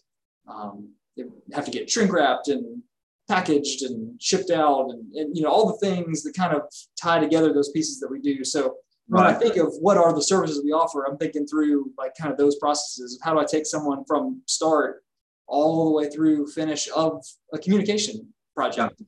Um, 0.49 0.91
they 1.17 1.25
have 1.53 1.65
to 1.65 1.71
get 1.71 1.91
shrink 1.91 2.13
wrapped 2.13 2.49
and 2.49 2.83
packaged 3.29 3.83
and 3.83 4.21
shipped 4.21 4.51
out 4.51 4.91
and, 4.91 5.13
and 5.15 5.37
you 5.37 5.43
know 5.43 5.49
all 5.49 5.67
the 5.67 5.79
things 5.87 6.23
that 6.23 6.35
kind 6.35 6.53
of 6.53 6.63
tie 7.01 7.21
together 7.21 7.53
those 7.53 7.71
pieces 7.71 8.01
that 8.01 8.11
we 8.11 8.19
do 8.19 8.43
so 8.43 8.75
when 9.07 9.25
I 9.25 9.35
think 9.35 9.57
of 9.57 9.75
what 9.81 9.97
are 9.97 10.13
the 10.15 10.23
services 10.23 10.63
we 10.65 10.73
offer, 10.73 11.05
I'm 11.05 11.19
thinking 11.19 11.47
through 11.47 11.93
like 11.99 12.13
kind 12.19 12.33
of 12.33 12.39
those 12.39 12.57
processes 12.57 13.17
of 13.17 13.25
how 13.25 13.35
do 13.35 13.41
I 13.41 13.45
take 13.45 13.67
someone 13.67 14.05
from 14.07 14.43
start 14.47 15.03
all 15.47 15.87
the 15.87 15.91
way 15.91 16.09
through 16.09 16.47
finish 16.47 16.89
of 16.95 17.23
a 17.53 17.59
communication 17.59 18.33
project. 18.55 19.03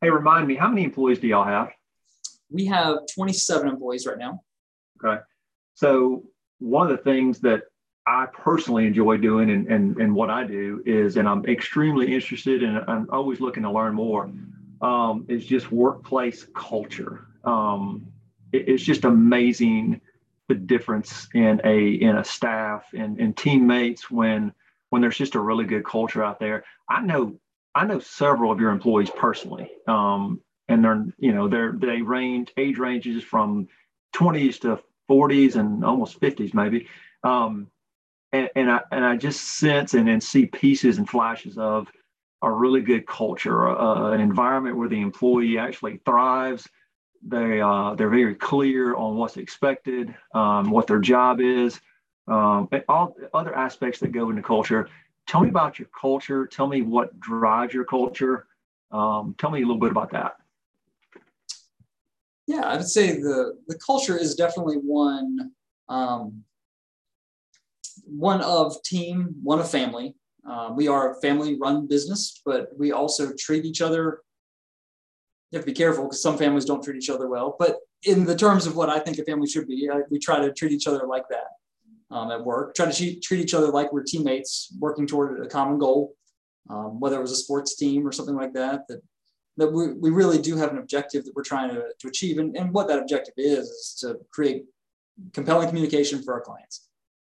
Hey, 0.00 0.08
remind 0.08 0.48
me, 0.48 0.56
how 0.56 0.68
many 0.68 0.84
employees 0.84 1.18
do 1.18 1.28
y'all 1.28 1.44
have? 1.44 1.70
We 2.50 2.64
have 2.66 3.00
27 3.14 3.68
employees 3.68 4.06
right 4.06 4.18
now. 4.18 4.42
Okay. 5.04 5.20
So 5.74 6.24
one 6.58 6.90
of 6.90 6.96
the 6.96 7.02
things 7.04 7.40
that 7.40 7.64
I 8.06 8.26
personally 8.32 8.86
enjoy 8.86 9.18
doing 9.18 9.50
and, 9.50 9.66
and, 9.68 9.96
and 9.98 10.14
what 10.14 10.30
I 10.30 10.44
do 10.44 10.82
is, 10.86 11.18
and 11.18 11.28
I'm 11.28 11.44
extremely 11.44 12.14
interested 12.14 12.62
and 12.62 12.78
I'm 12.88 13.08
always 13.12 13.40
looking 13.40 13.62
to 13.64 13.70
learn 13.70 13.94
more, 13.94 14.30
um, 14.80 15.26
is 15.28 15.44
just 15.44 15.70
workplace 15.70 16.46
culture. 16.54 17.26
Um, 17.44 18.06
it, 18.52 18.68
it's 18.68 18.82
just 18.82 19.04
amazing 19.04 20.00
the 20.48 20.54
difference 20.54 21.28
in 21.34 21.60
a 21.64 21.88
in 21.90 22.16
a 22.16 22.24
staff 22.24 22.86
and, 22.92 23.20
and 23.20 23.36
teammates 23.36 24.10
when 24.10 24.52
when 24.88 25.02
there's 25.02 25.16
just 25.16 25.36
a 25.36 25.40
really 25.40 25.64
good 25.64 25.84
culture 25.84 26.24
out 26.24 26.40
there. 26.40 26.64
I 26.88 27.02
know 27.02 27.38
I 27.74 27.86
know 27.86 28.00
several 28.00 28.50
of 28.50 28.60
your 28.60 28.70
employees 28.70 29.10
personally, 29.10 29.70
um, 29.86 30.40
and 30.68 30.84
they're 30.84 31.06
you 31.18 31.32
know 31.32 31.48
they're 31.48 31.72
they 31.72 32.02
range 32.02 32.52
age 32.56 32.78
ranges 32.78 33.22
from 33.22 33.68
20s 34.14 34.60
to 34.60 34.80
40s 35.10 35.56
and 35.56 35.84
almost 35.84 36.20
50s 36.20 36.54
maybe. 36.54 36.88
Um, 37.24 37.68
and, 38.32 38.48
and 38.54 38.70
I 38.70 38.80
and 38.92 39.04
I 39.04 39.16
just 39.16 39.58
sense 39.58 39.94
and, 39.94 40.08
and 40.08 40.22
see 40.22 40.46
pieces 40.46 40.98
and 40.98 41.08
flashes 41.08 41.58
of 41.58 41.88
a 42.42 42.50
really 42.50 42.80
good 42.80 43.06
culture, 43.06 43.68
uh, 43.68 44.12
an 44.12 44.20
environment 44.20 44.76
where 44.76 44.88
the 44.88 45.00
employee 45.00 45.58
actually 45.58 46.00
thrives. 46.04 46.68
They 47.22 47.60
uh, 47.60 47.94
they're 47.96 48.08
very 48.08 48.34
clear 48.34 48.94
on 48.94 49.16
what's 49.16 49.36
expected, 49.36 50.14
um, 50.34 50.70
what 50.70 50.86
their 50.86 51.00
job 51.00 51.40
is, 51.40 51.78
um, 52.28 52.68
and 52.72 52.82
all 52.88 53.14
other 53.34 53.54
aspects 53.54 54.00
that 54.00 54.12
go 54.12 54.30
into 54.30 54.42
culture. 54.42 54.88
Tell 55.30 55.42
me 55.42 55.48
about 55.48 55.78
your 55.78 55.86
culture. 55.88 56.44
Tell 56.44 56.66
me 56.66 56.82
what 56.82 57.20
drives 57.20 57.72
your 57.72 57.84
culture. 57.84 58.48
Um, 58.90 59.36
tell 59.38 59.52
me 59.52 59.62
a 59.62 59.64
little 59.64 59.78
bit 59.78 59.92
about 59.92 60.10
that. 60.10 60.34
Yeah, 62.48 62.62
I 62.62 62.76
would 62.76 62.88
say 62.88 63.12
the 63.12 63.56
the 63.68 63.78
culture 63.78 64.18
is 64.18 64.34
definitely 64.34 64.78
one 64.78 65.52
um, 65.88 66.42
one 68.04 68.40
of 68.40 68.82
team, 68.82 69.36
one 69.40 69.60
of 69.60 69.70
family. 69.70 70.16
Uh, 70.44 70.72
we 70.74 70.88
are 70.88 71.12
a 71.12 71.20
family 71.20 71.56
run 71.60 71.86
business, 71.86 72.42
but 72.44 72.70
we 72.76 72.90
also 72.90 73.32
treat 73.38 73.64
each 73.64 73.80
other. 73.80 74.22
You 75.52 75.58
have 75.58 75.64
to 75.64 75.70
be 75.70 75.76
careful 75.76 76.06
because 76.06 76.20
some 76.20 76.38
families 76.38 76.64
don't 76.64 76.82
treat 76.82 76.96
each 76.96 77.08
other 77.08 77.28
well. 77.28 77.54
But 77.56 77.76
in 78.02 78.24
the 78.24 78.34
terms 78.34 78.66
of 78.66 78.74
what 78.74 78.90
I 78.90 78.98
think 78.98 79.18
a 79.18 79.24
family 79.24 79.46
should 79.46 79.68
be, 79.68 79.88
I, 79.88 80.00
we 80.10 80.18
try 80.18 80.40
to 80.40 80.52
treat 80.52 80.72
each 80.72 80.88
other 80.88 81.06
like 81.06 81.28
that 81.30 81.50
um, 82.10 82.30
at 82.30 82.44
work. 82.44 82.74
Try 82.74 82.86
to 82.86 82.96
treat, 82.96 83.22
treat 83.22 83.40
each 83.40 83.54
other 83.54 83.68
like 83.68 83.92
we're 83.92 84.02
teammates 84.02 84.74
working 84.78 85.06
toward 85.06 85.44
a 85.44 85.48
common 85.48 85.78
goal, 85.78 86.14
um, 86.68 87.00
whether 87.00 87.16
it 87.16 87.22
was 87.22 87.32
a 87.32 87.36
sports 87.36 87.76
team 87.76 88.06
or 88.06 88.12
something 88.12 88.36
like 88.36 88.52
that. 88.54 88.86
That 88.88 89.00
that 89.56 89.70
we, 89.70 89.92
we 89.92 90.10
really 90.10 90.40
do 90.40 90.56
have 90.56 90.70
an 90.70 90.78
objective 90.78 91.24
that 91.24 91.34
we're 91.34 91.42
trying 91.42 91.68
to, 91.74 91.84
to 91.98 92.08
achieve. 92.08 92.38
And, 92.38 92.56
and 92.56 92.72
what 92.72 92.88
that 92.88 92.98
objective 92.98 93.34
is 93.36 93.66
is 93.68 93.98
to 94.00 94.16
create 94.30 94.64
compelling 95.34 95.68
communication 95.68 96.22
for 96.22 96.32
our 96.32 96.40
clients. 96.40 96.88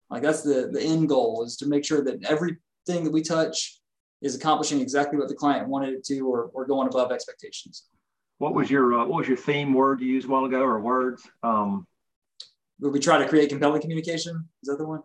Like 0.09 0.21
that's 0.21 0.41
the 0.41 0.69
the 0.71 0.81
end 0.81 1.09
goal 1.09 1.43
is 1.43 1.57
to 1.57 1.67
make 1.67 1.83
sure 1.83 2.03
that 2.03 2.23
everything 2.23 3.03
that 3.03 3.11
we 3.11 3.21
touch 3.21 3.79
is 4.21 4.35
accomplishing 4.35 4.79
exactly 4.79 5.19
what 5.19 5.27
the 5.27 5.35
client 5.35 5.67
wanted 5.67 5.93
it 5.93 6.03
to, 6.05 6.21
or, 6.21 6.49
or 6.53 6.65
going 6.65 6.87
above 6.87 7.11
expectations. 7.11 7.87
What 8.37 8.53
was 8.53 8.71
your 8.71 8.93
uh, 8.93 9.05
what 9.05 9.17
was 9.17 9.27
your 9.27 9.37
theme 9.37 9.73
word 9.73 10.01
you 10.01 10.07
used 10.07 10.27
a 10.27 10.31
while 10.31 10.45
ago, 10.45 10.61
or 10.61 10.79
words? 10.79 11.27
Um, 11.43 11.87
we 12.91 12.99
try 12.99 13.17
to 13.17 13.27
create 13.27 13.49
compelling 13.49 13.81
communication. 13.81 14.47
Is 14.61 14.69
that 14.69 14.77
the 14.77 14.87
one? 14.87 15.03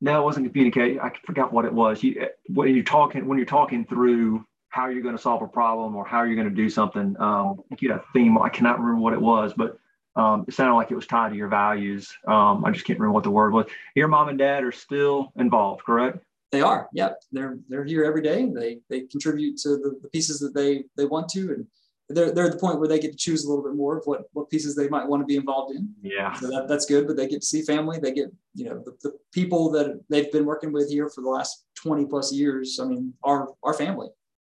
No, 0.00 0.20
it 0.20 0.24
wasn't 0.24 0.46
communicate. 0.52 0.98
I 1.00 1.10
forgot 1.26 1.52
what 1.52 1.64
it 1.64 1.72
was. 1.72 2.02
You 2.02 2.28
when 2.48 2.74
you're 2.74 2.84
talking 2.84 3.26
when 3.26 3.38
you're 3.38 3.46
talking 3.46 3.84
through 3.84 4.44
how 4.70 4.88
you're 4.88 5.02
going 5.02 5.16
to 5.16 5.22
solve 5.22 5.42
a 5.42 5.48
problem 5.48 5.96
or 5.96 6.04
how 6.04 6.22
you're 6.22 6.36
going 6.36 6.48
to 6.48 6.54
do 6.54 6.68
something. 6.68 7.16
Um, 7.18 7.62
you 7.80 7.88
know, 7.88 8.00
theme. 8.12 8.38
I 8.38 8.48
cannot 8.48 8.78
remember 8.78 9.00
what 9.00 9.12
it 9.12 9.20
was, 9.20 9.52
but 9.56 9.78
um, 10.14 10.44
it 10.46 10.54
sounded 10.54 10.74
like 10.74 10.90
it 10.90 10.94
was 10.94 11.06
tied 11.06 11.30
to 11.30 11.36
your 11.36 11.48
values. 11.48 12.12
Um, 12.26 12.64
I 12.64 12.70
just 12.70 12.84
can't 12.84 12.98
remember 12.98 13.14
what 13.14 13.24
the 13.24 13.30
word 13.30 13.52
was. 13.52 13.66
Your 13.94 14.08
mom 14.08 14.28
and 14.28 14.38
dad 14.38 14.64
are 14.64 14.72
still 14.72 15.32
involved, 15.36 15.84
correct? 15.84 16.18
They 16.50 16.60
are. 16.60 16.88
Yep, 16.92 17.22
they're 17.32 17.58
they're 17.68 17.84
here 17.84 18.04
every 18.04 18.22
day. 18.22 18.46
They 18.46 18.78
they 18.88 19.00
contribute 19.02 19.58
to 19.58 19.70
the, 19.70 19.98
the 20.02 20.08
pieces 20.08 20.38
that 20.40 20.54
they 20.54 20.84
they 20.96 21.04
want 21.04 21.28
to, 21.30 21.52
and 21.52 21.66
they're 22.08 22.32
they're 22.32 22.46
at 22.46 22.52
the 22.52 22.58
point 22.58 22.78
where 22.78 22.88
they 22.88 22.98
get 22.98 23.12
to 23.12 23.18
choose 23.18 23.44
a 23.44 23.48
little 23.48 23.64
bit 23.64 23.74
more 23.74 23.98
of 23.98 24.04
what 24.06 24.22
what 24.32 24.50
pieces 24.50 24.74
they 24.74 24.88
might 24.88 25.06
want 25.06 25.20
to 25.20 25.26
be 25.26 25.36
involved 25.36 25.74
in. 25.74 25.92
Yeah. 26.02 26.32
So 26.34 26.48
that, 26.48 26.68
that's 26.68 26.86
good. 26.86 27.06
But 27.06 27.16
they 27.16 27.28
get 27.28 27.40
to 27.40 27.46
see 27.46 27.62
family. 27.62 27.98
They 27.98 28.12
get 28.12 28.32
you 28.54 28.66
know 28.66 28.82
the, 28.84 28.96
the 29.02 29.12
people 29.32 29.70
that 29.72 30.00
they've 30.08 30.30
been 30.32 30.46
working 30.46 30.72
with 30.72 30.90
here 30.90 31.08
for 31.08 31.20
the 31.20 31.28
last 31.28 31.64
twenty 31.74 32.06
plus 32.06 32.32
years. 32.32 32.78
I 32.80 32.86
mean, 32.86 33.14
our 33.22 33.48
our 33.62 33.74
family. 33.74 34.08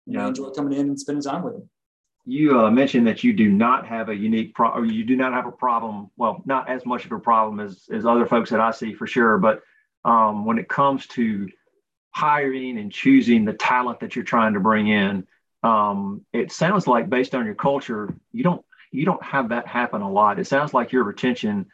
Yeah. 0.05 0.21
They 0.21 0.27
enjoy 0.29 0.49
coming 0.49 0.73
in 0.73 0.87
and 0.87 0.99
spending 0.99 1.23
time 1.23 1.43
with 1.43 1.53
them 1.53 1.69
you 2.25 2.59
uh, 2.59 2.69
mentioned 2.69 3.07
that 3.07 3.23
you 3.23 3.33
do 3.33 3.49
not 3.49 3.87
have 3.87 4.09
a 4.09 4.15
unique 4.15 4.53
pro- 4.53 4.71
or 4.71 4.85
you 4.85 5.03
do 5.03 5.15
not 5.15 5.33
have 5.33 5.47
a 5.47 5.51
problem. 5.51 6.09
Well, 6.17 6.41
not 6.45 6.69
as 6.69 6.85
much 6.85 7.05
of 7.05 7.11
a 7.11 7.19
problem 7.19 7.59
as 7.59 7.87
as 7.91 8.05
other 8.05 8.25
folks 8.25 8.51
that 8.51 8.59
I 8.59 8.71
see 8.71 8.93
for 8.93 9.07
sure. 9.07 9.37
But 9.37 9.61
um, 10.05 10.45
when 10.45 10.57
it 10.57 10.69
comes 10.69 11.07
to 11.07 11.49
hiring 12.11 12.77
and 12.77 12.91
choosing 12.91 13.45
the 13.45 13.53
talent 13.53 14.01
that 14.01 14.15
you're 14.15 14.25
trying 14.25 14.53
to 14.53 14.59
bring 14.59 14.87
in, 14.87 15.27
um, 15.63 16.25
it 16.33 16.51
sounds 16.51 16.87
like 16.87 17.09
based 17.09 17.35
on 17.35 17.45
your 17.45 17.55
culture, 17.55 18.15
you 18.31 18.43
don't 18.43 18.63
you 18.91 19.05
don't 19.05 19.23
have 19.23 19.49
that 19.49 19.67
happen 19.67 20.01
a 20.01 20.11
lot. 20.11 20.39
It 20.39 20.47
sounds 20.47 20.73
like 20.73 20.91
your 20.91 21.03
retention 21.03 21.67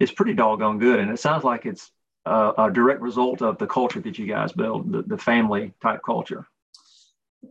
is 0.00 0.10
pretty 0.10 0.34
doggone 0.34 0.78
good, 0.78 1.00
and 1.00 1.10
it 1.10 1.18
sounds 1.18 1.44
like 1.44 1.66
it's 1.66 1.90
a, 2.24 2.52
a 2.58 2.70
direct 2.70 3.00
result 3.00 3.42
of 3.42 3.58
the 3.58 3.66
culture 3.66 4.00
that 4.00 4.18
you 4.18 4.26
guys 4.26 4.52
build, 4.52 4.90
the, 4.90 5.02
the 5.02 5.18
family 5.18 5.72
type 5.82 6.00
culture. 6.04 6.46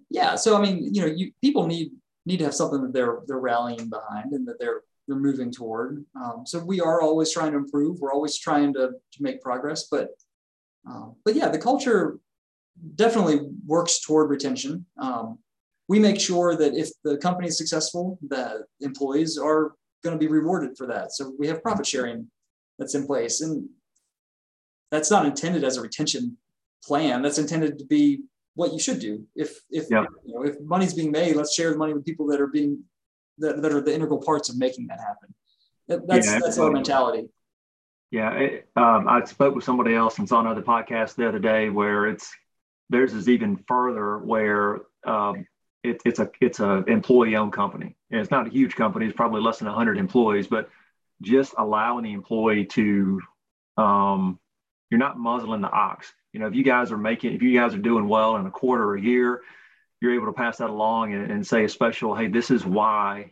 Yeah. 0.09 0.35
So 0.35 0.57
I 0.57 0.61
mean, 0.61 0.93
you 0.93 1.01
know, 1.01 1.07
you 1.07 1.31
people 1.41 1.67
need 1.67 1.91
need 2.25 2.37
to 2.37 2.45
have 2.45 2.55
something 2.55 2.81
that 2.81 2.93
they're 2.93 3.19
they're 3.27 3.39
rallying 3.39 3.89
behind 3.89 4.33
and 4.33 4.47
that 4.47 4.59
they're 4.59 4.81
they're 5.07 5.17
moving 5.17 5.51
toward. 5.51 6.05
Um, 6.15 6.43
so 6.45 6.63
we 6.63 6.79
are 6.79 7.01
always 7.01 7.31
trying 7.31 7.51
to 7.51 7.57
improve. 7.57 7.99
We're 7.99 8.13
always 8.13 8.37
trying 8.37 8.73
to 8.73 8.91
to 9.11 9.23
make 9.23 9.41
progress. 9.41 9.87
But 9.91 10.09
um, 10.87 11.15
but 11.25 11.35
yeah, 11.35 11.49
the 11.49 11.59
culture 11.59 12.19
definitely 12.95 13.41
works 13.65 13.99
toward 13.99 14.29
retention. 14.29 14.85
Um, 14.97 15.39
we 15.87 15.99
make 15.99 16.19
sure 16.19 16.55
that 16.55 16.73
if 16.73 16.89
the 17.03 17.17
company 17.17 17.47
is 17.47 17.57
successful, 17.57 18.17
that 18.29 18.57
employees 18.81 19.37
are 19.37 19.73
going 20.03 20.17
to 20.17 20.19
be 20.19 20.31
rewarded 20.31 20.77
for 20.77 20.87
that. 20.87 21.11
So 21.11 21.33
we 21.37 21.47
have 21.47 21.61
profit 21.61 21.85
sharing 21.85 22.29
that's 22.79 22.95
in 22.95 23.05
place, 23.05 23.41
and 23.41 23.69
that's 24.91 25.11
not 25.11 25.25
intended 25.25 25.63
as 25.63 25.77
a 25.77 25.81
retention 25.81 26.37
plan. 26.85 27.21
That's 27.21 27.37
intended 27.37 27.79
to 27.79 27.85
be 27.85 28.23
what 28.55 28.73
you 28.73 28.79
should 28.79 28.99
do. 28.99 29.25
If 29.35 29.59
if 29.69 29.87
yeah. 29.89 30.05
you 30.25 30.33
know, 30.33 30.43
if 30.43 30.59
money's 30.61 30.93
being 30.93 31.11
made, 31.11 31.35
let's 31.35 31.53
share 31.53 31.71
the 31.71 31.77
money 31.77 31.93
with 31.93 32.05
people 32.05 32.27
that 32.27 32.41
are 32.41 32.47
being 32.47 32.83
that, 33.39 33.61
that 33.61 33.73
are 33.73 33.81
the 33.81 33.93
integral 33.93 34.21
parts 34.21 34.49
of 34.49 34.57
making 34.57 34.87
that 34.87 34.99
happen. 34.99 35.33
That, 35.87 36.07
that's 36.07 36.27
yeah, 36.27 36.39
that's 36.43 36.57
our 36.57 36.71
mentality. 36.71 37.27
Yeah, 38.11 38.31
it, 38.33 38.69
um, 38.75 39.07
I 39.07 39.23
spoke 39.25 39.55
with 39.55 39.63
somebody 39.63 39.95
else 39.95 40.19
and 40.19 40.29
saw 40.29 40.39
another 40.39 40.61
podcast 40.61 41.15
the 41.15 41.27
other 41.27 41.39
day 41.39 41.69
where 41.69 42.05
it's 42.07 42.31
theirs 42.89 43.13
is 43.13 43.27
even 43.27 43.57
further 43.67 44.19
where 44.19 44.81
um, 45.05 45.47
it, 45.83 46.01
it's 46.05 46.19
a 46.19 46.29
it's 46.41 46.59
a 46.59 46.83
employee 46.87 47.35
owned 47.35 47.53
company 47.53 47.95
and 48.09 48.21
it's 48.21 48.31
not 48.31 48.47
a 48.47 48.49
huge 48.49 48.75
company. 48.75 49.05
It's 49.05 49.15
probably 49.15 49.41
less 49.41 49.59
than 49.59 49.67
100 49.67 49.97
employees, 49.97 50.47
but 50.47 50.69
just 51.21 51.53
allowing 51.57 52.03
the 52.03 52.13
employee 52.13 52.65
to 52.65 53.21
um, 53.77 54.39
you're 54.89 54.99
not 54.99 55.17
muzzling 55.17 55.61
the 55.61 55.69
ox 55.69 56.13
you 56.33 56.39
know, 56.39 56.47
if 56.47 56.55
you 56.55 56.63
guys 56.63 56.91
are 56.91 56.97
making, 56.97 57.33
if 57.33 57.43
you 57.43 57.57
guys 57.57 57.75
are 57.75 57.79
doing 57.79 58.07
well 58.07 58.35
in 58.35 58.45
a 58.45 58.51
quarter 58.51 58.83
or 58.83 58.95
a 58.95 59.01
year, 59.01 59.41
you're 60.01 60.15
able 60.15 60.25
to 60.25 60.33
pass 60.33 60.57
that 60.57 60.69
along 60.69 61.13
and, 61.13 61.31
and 61.31 61.47
say 61.47 61.63
a 61.63 61.69
special, 61.69 62.15
hey, 62.15 62.27
this 62.27 62.49
is 62.49 62.65
why, 62.65 63.31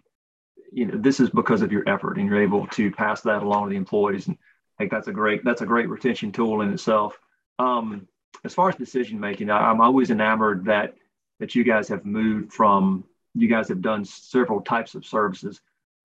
you 0.71 0.85
know, 0.85 0.97
this 0.97 1.19
is 1.19 1.29
because 1.31 1.63
of 1.63 1.71
your 1.71 1.87
effort, 1.89 2.17
and 2.17 2.29
you're 2.29 2.41
able 2.41 2.67
to 2.67 2.91
pass 2.91 3.21
that 3.21 3.41
along 3.41 3.65
to 3.65 3.69
the 3.71 3.75
employees. 3.75 4.27
And 4.27 4.37
I 4.77 4.83
think 4.83 4.91
that's 4.91 5.07
a 5.07 5.11
great, 5.11 5.43
that's 5.43 5.61
a 5.61 5.65
great 5.65 5.89
retention 5.89 6.31
tool 6.31 6.61
in 6.61 6.71
itself. 6.71 7.19
Um, 7.57 8.07
as 8.45 8.53
far 8.53 8.69
as 8.69 8.75
decision 8.75 9.19
making, 9.19 9.49
I'm 9.49 9.81
always 9.81 10.11
enamored 10.11 10.65
that 10.65 10.95
that 11.41 11.53
you 11.53 11.65
guys 11.65 11.89
have 11.89 12.05
moved 12.05 12.53
from. 12.53 13.03
You 13.35 13.49
guys 13.49 13.67
have 13.67 13.81
done 13.81 14.05
several 14.05 14.61
types 14.61 14.95
of 14.95 15.05
services 15.05 15.59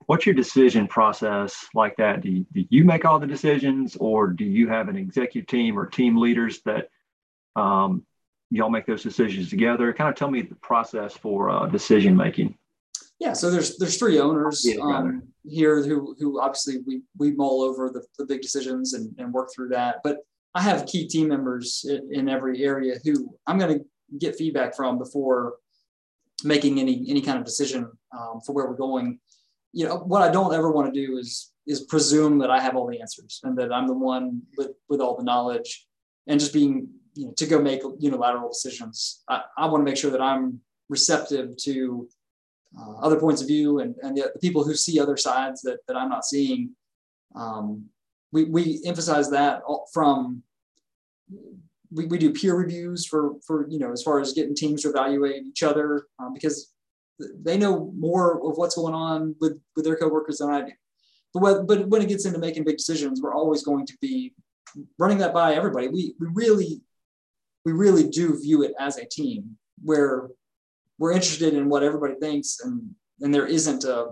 what's 0.07 0.25
your 0.25 0.35
decision 0.35 0.87
process 0.87 1.67
like 1.75 1.97
that? 1.97 2.23
Do 2.23 2.31
you, 2.31 2.47
do 2.53 2.65
you 2.71 2.85
make 2.85 3.05
all 3.05 3.19
the 3.19 3.27
decisions, 3.27 3.97
or 3.97 4.29
do 4.29 4.45
you 4.45 4.69
have 4.69 4.89
an 4.89 4.97
executive 4.97 5.47
team 5.47 5.79
or 5.79 5.87
team 5.87 6.17
leaders 6.17 6.61
that 6.63 6.89
um, 7.55 8.05
y'all 8.51 8.71
make 8.71 8.87
those 8.87 9.03
decisions 9.03 9.51
together? 9.51 9.93
Kind 9.93 10.09
of 10.09 10.17
tell 10.17 10.31
me 10.31 10.43
the 10.43 10.55
process 10.57 11.15
for 11.15 11.51
uh, 11.51 11.67
decision 11.67 12.17
making. 12.17 12.57
Yeah, 13.19 13.33
so 13.33 13.51
there's 13.51 13.79
there's 13.79 13.97
three 13.97 14.21
owners 14.21 14.67
um, 14.81 15.23
here 15.45 15.83
who 15.83 16.15
who 16.19 16.41
obviously 16.41 16.79
we 16.87 17.03
we 17.17 17.33
mull 17.33 17.63
over 17.63 17.91
the, 17.91 18.05
the 18.19 18.27
big 18.27 18.43
decisions 18.43 18.93
and, 18.93 19.15
and 19.19 19.33
work 19.33 19.49
through 19.55 19.71
that. 19.71 20.01
But 20.05 20.19
I 20.55 20.61
have 20.61 20.87
key 20.87 21.09
team 21.09 21.29
members 21.29 21.87
in, 21.89 22.11
in 22.13 22.29
every 22.29 22.63
area 22.63 22.99
who 23.05 23.35
I'm 23.47 23.59
going 23.59 23.79
to 23.79 23.85
get 24.19 24.37
feedback 24.37 24.75
from 24.75 24.99
before 24.99 25.57
making 26.45 26.79
any 26.81 27.05
any 27.09 27.21
kind 27.21 27.39
of 27.39 27.45
decision 27.45 27.91
um, 28.17 28.41
for 28.45 28.53
where 28.53 28.67
we're 28.67 28.77
going 28.77 29.19
you 29.73 29.87
know 29.87 29.97
what 29.99 30.23
I 30.23 30.31
don't 30.31 30.55
ever 30.55 30.71
want 30.71 30.93
to 30.93 31.07
do 31.07 31.19
is 31.19 31.53
is 31.67 31.83
presume 31.83 32.39
that 32.39 32.51
I 32.51 32.61
have 32.61 32.77
all 32.77 32.87
the 32.87 33.01
answers 33.01 33.41
and 33.45 33.59
that 33.59 33.73
I'm 33.73 33.87
the 33.87 33.95
one 33.95 34.43
with 34.57 34.71
with 34.89 35.01
all 35.01 35.17
the 35.17 35.25
knowledge 35.25 35.87
and 36.27 36.41
just 36.41 36.53
being 36.53 36.89
you 37.15 37.27
know 37.27 37.33
to 37.33 37.47
go 37.47 37.61
make 37.61 37.83
unilateral 37.99 38.49
decisions. 38.49 39.23
I, 39.29 39.43
I 39.59 39.67
want 39.67 39.81
to 39.83 39.91
make 39.91 39.99
sure 39.99 40.11
that 40.11 40.21
I'm 40.21 40.61
receptive 40.89 41.57
to 41.59 42.09
uh, 42.79 42.97
other 42.99 43.19
points 43.19 43.43
of 43.43 43.49
view 43.49 43.81
and, 43.81 43.95
and 44.03 44.17
the, 44.17 44.31
the, 44.33 44.39
people 44.39 44.63
who 44.65 44.75
see 44.75 45.01
other 45.01 45.17
sides 45.17 45.63
that, 45.63 45.79
that 45.89 45.97
I'm 45.97 46.09
not 46.09 46.25
seeing. 46.25 46.71
Um, 47.35 47.87
we, 48.33 48.45
we 48.45 48.83
emphasize 48.85 49.31
that 49.31 49.63
from 49.93 50.43
we, 51.97 52.07
we 52.07 52.19
do 52.19 52.33
peer 52.33 52.55
reviews 52.55 53.07
for 53.07 53.35
for 53.47 53.67
you 53.69 53.79
know 53.79 53.91
as 53.91 54.03
far 54.03 54.21
as 54.21 54.33
getting 54.33 54.55
teams 54.55 54.83
to 54.83 54.91
evaluate 54.91 55.45
each 55.45 55.63
other 55.63 56.07
um, 56.19 56.33
because 56.33 56.73
they 57.43 57.57
know 57.57 57.93
more 57.97 58.35
of 58.49 58.59
what's 58.59 58.77
going 58.77 58.95
on 58.95 59.35
with 59.41 59.59
with 59.75 59.85
their 59.85 59.97
coworkers 59.97 60.39
than 60.39 60.51
I 60.51 60.61
do. 60.63 60.73
But 61.33 61.43
when, 61.43 61.67
but 61.67 61.89
when 61.89 62.03
it 62.03 62.09
gets 62.09 62.27
into 62.27 62.39
making 62.39 62.65
big 62.65 62.77
decisions, 62.77 63.21
we're 63.21 63.35
always 63.35 63.63
going 63.63 63.87
to 63.87 63.95
be 64.01 64.35
running 64.99 65.19
that 65.19 65.35
by 65.35 65.55
everybody. 65.55 65.89
We 65.89 66.15
we 66.21 66.29
really 66.33 66.83
we 67.65 67.73
really 67.73 68.09
do 68.09 68.39
view 68.41 68.63
it 68.63 68.75
as 68.79 68.99
a 68.99 69.07
team 69.07 69.57
where 69.83 70.29
we're 70.99 71.13
interested 71.13 71.55
in 71.55 71.69
what 71.69 71.83
everybody 71.83 72.15
thinks 72.21 72.61
and 72.63 72.95
and 73.21 73.35
there 73.35 73.47
isn't 73.47 73.85
a 73.85 74.09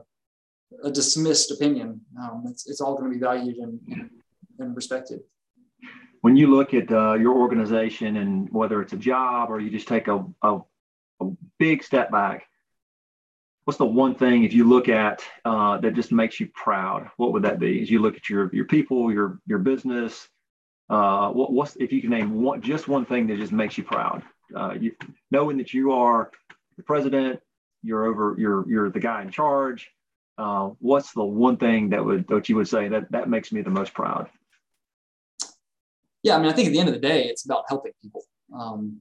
a 0.82 0.90
dismissed 0.90 1.50
opinion. 1.50 2.00
Um, 2.20 2.44
it's, 2.48 2.68
it's 2.68 2.80
all 2.80 2.96
going 2.96 3.12
to 3.12 3.16
be 3.16 3.22
valued 3.22 3.56
and, 3.58 4.10
and 4.58 4.74
respected. 4.74 5.20
When 6.24 6.36
you 6.36 6.46
look 6.46 6.72
at 6.72 6.90
uh, 6.90 7.16
your 7.16 7.34
organization 7.34 8.16
and 8.16 8.50
whether 8.50 8.80
it's 8.80 8.94
a 8.94 8.96
job 8.96 9.50
or 9.50 9.60
you 9.60 9.68
just 9.68 9.86
take 9.86 10.08
a, 10.08 10.24
a, 10.40 10.60
a, 11.20 11.26
big 11.58 11.84
step 11.84 12.10
back, 12.10 12.46
what's 13.64 13.76
the 13.76 13.84
one 13.84 14.14
thing 14.14 14.42
if 14.42 14.54
you 14.54 14.64
look 14.64 14.88
at 14.88 15.22
uh, 15.44 15.76
that 15.80 15.92
just 15.92 16.12
makes 16.12 16.40
you 16.40 16.48
proud? 16.54 17.10
What 17.18 17.34
would 17.34 17.42
that 17.42 17.58
be? 17.58 17.82
As 17.82 17.90
you 17.90 17.98
look 17.98 18.16
at 18.16 18.30
your 18.30 18.48
your 18.54 18.64
people, 18.64 19.12
your 19.12 19.38
your 19.46 19.58
business, 19.58 20.26
uh, 20.88 21.28
what, 21.28 21.52
what's 21.52 21.76
if 21.76 21.92
you 21.92 22.00
can 22.00 22.08
name 22.08 22.40
one 22.40 22.62
just 22.62 22.88
one 22.88 23.04
thing 23.04 23.26
that 23.26 23.36
just 23.36 23.52
makes 23.52 23.76
you 23.76 23.84
proud? 23.84 24.22
Uh, 24.56 24.72
you, 24.80 24.92
knowing 25.30 25.58
that 25.58 25.74
you 25.74 25.92
are 25.92 26.30
the 26.78 26.82
president, 26.82 27.38
you're 27.82 28.06
over, 28.06 28.34
you're 28.38 28.66
you're 28.66 28.88
the 28.88 28.98
guy 28.98 29.20
in 29.20 29.30
charge 29.30 29.90
uh, 30.38 30.70
what's 30.78 31.12
the 31.12 31.22
one 31.24 31.58
thing 31.58 31.90
that 31.90 32.02
would 32.02 32.26
that 32.28 32.48
you 32.48 32.56
would 32.56 32.68
say 32.68 32.88
that 32.88 33.12
that 33.12 33.28
makes 33.28 33.52
me 33.52 33.60
the 33.60 33.70
most 33.70 33.92
proud? 33.92 34.28
Yeah, 36.24 36.36
I 36.36 36.38
mean, 36.38 36.50
I 36.50 36.54
think 36.54 36.66
at 36.66 36.72
the 36.72 36.80
end 36.80 36.88
of 36.88 36.94
the 36.94 37.00
day, 37.00 37.26
it's 37.26 37.44
about 37.44 37.64
helping 37.68 37.92
people. 38.02 38.22
Um, 38.52 39.00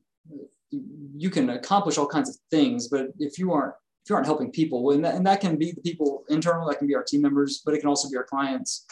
you 0.70 1.30
can 1.30 1.50
accomplish 1.52 1.98
all 1.98 2.06
kinds 2.06 2.30
of 2.30 2.36
things, 2.52 2.90
but 2.90 3.08
if 3.18 3.40
you 3.40 3.54
aren't 3.54 3.74
if 4.04 4.10
you 4.10 4.16
aren't 4.16 4.28
helping 4.28 4.52
people, 4.52 4.92
and 4.92 5.06
that, 5.06 5.16
and 5.16 5.26
that 5.26 5.40
can 5.40 5.56
be 5.56 5.72
the 5.72 5.80
people 5.80 6.26
internal, 6.28 6.68
that 6.68 6.78
can 6.78 6.88
be 6.88 6.96
our 6.96 7.04
team 7.04 7.22
members, 7.22 7.62
but 7.66 7.74
it 7.74 7.80
can 7.80 7.88
also 7.88 8.10
be 8.10 8.18
our 8.18 8.26
clients. 8.26 8.86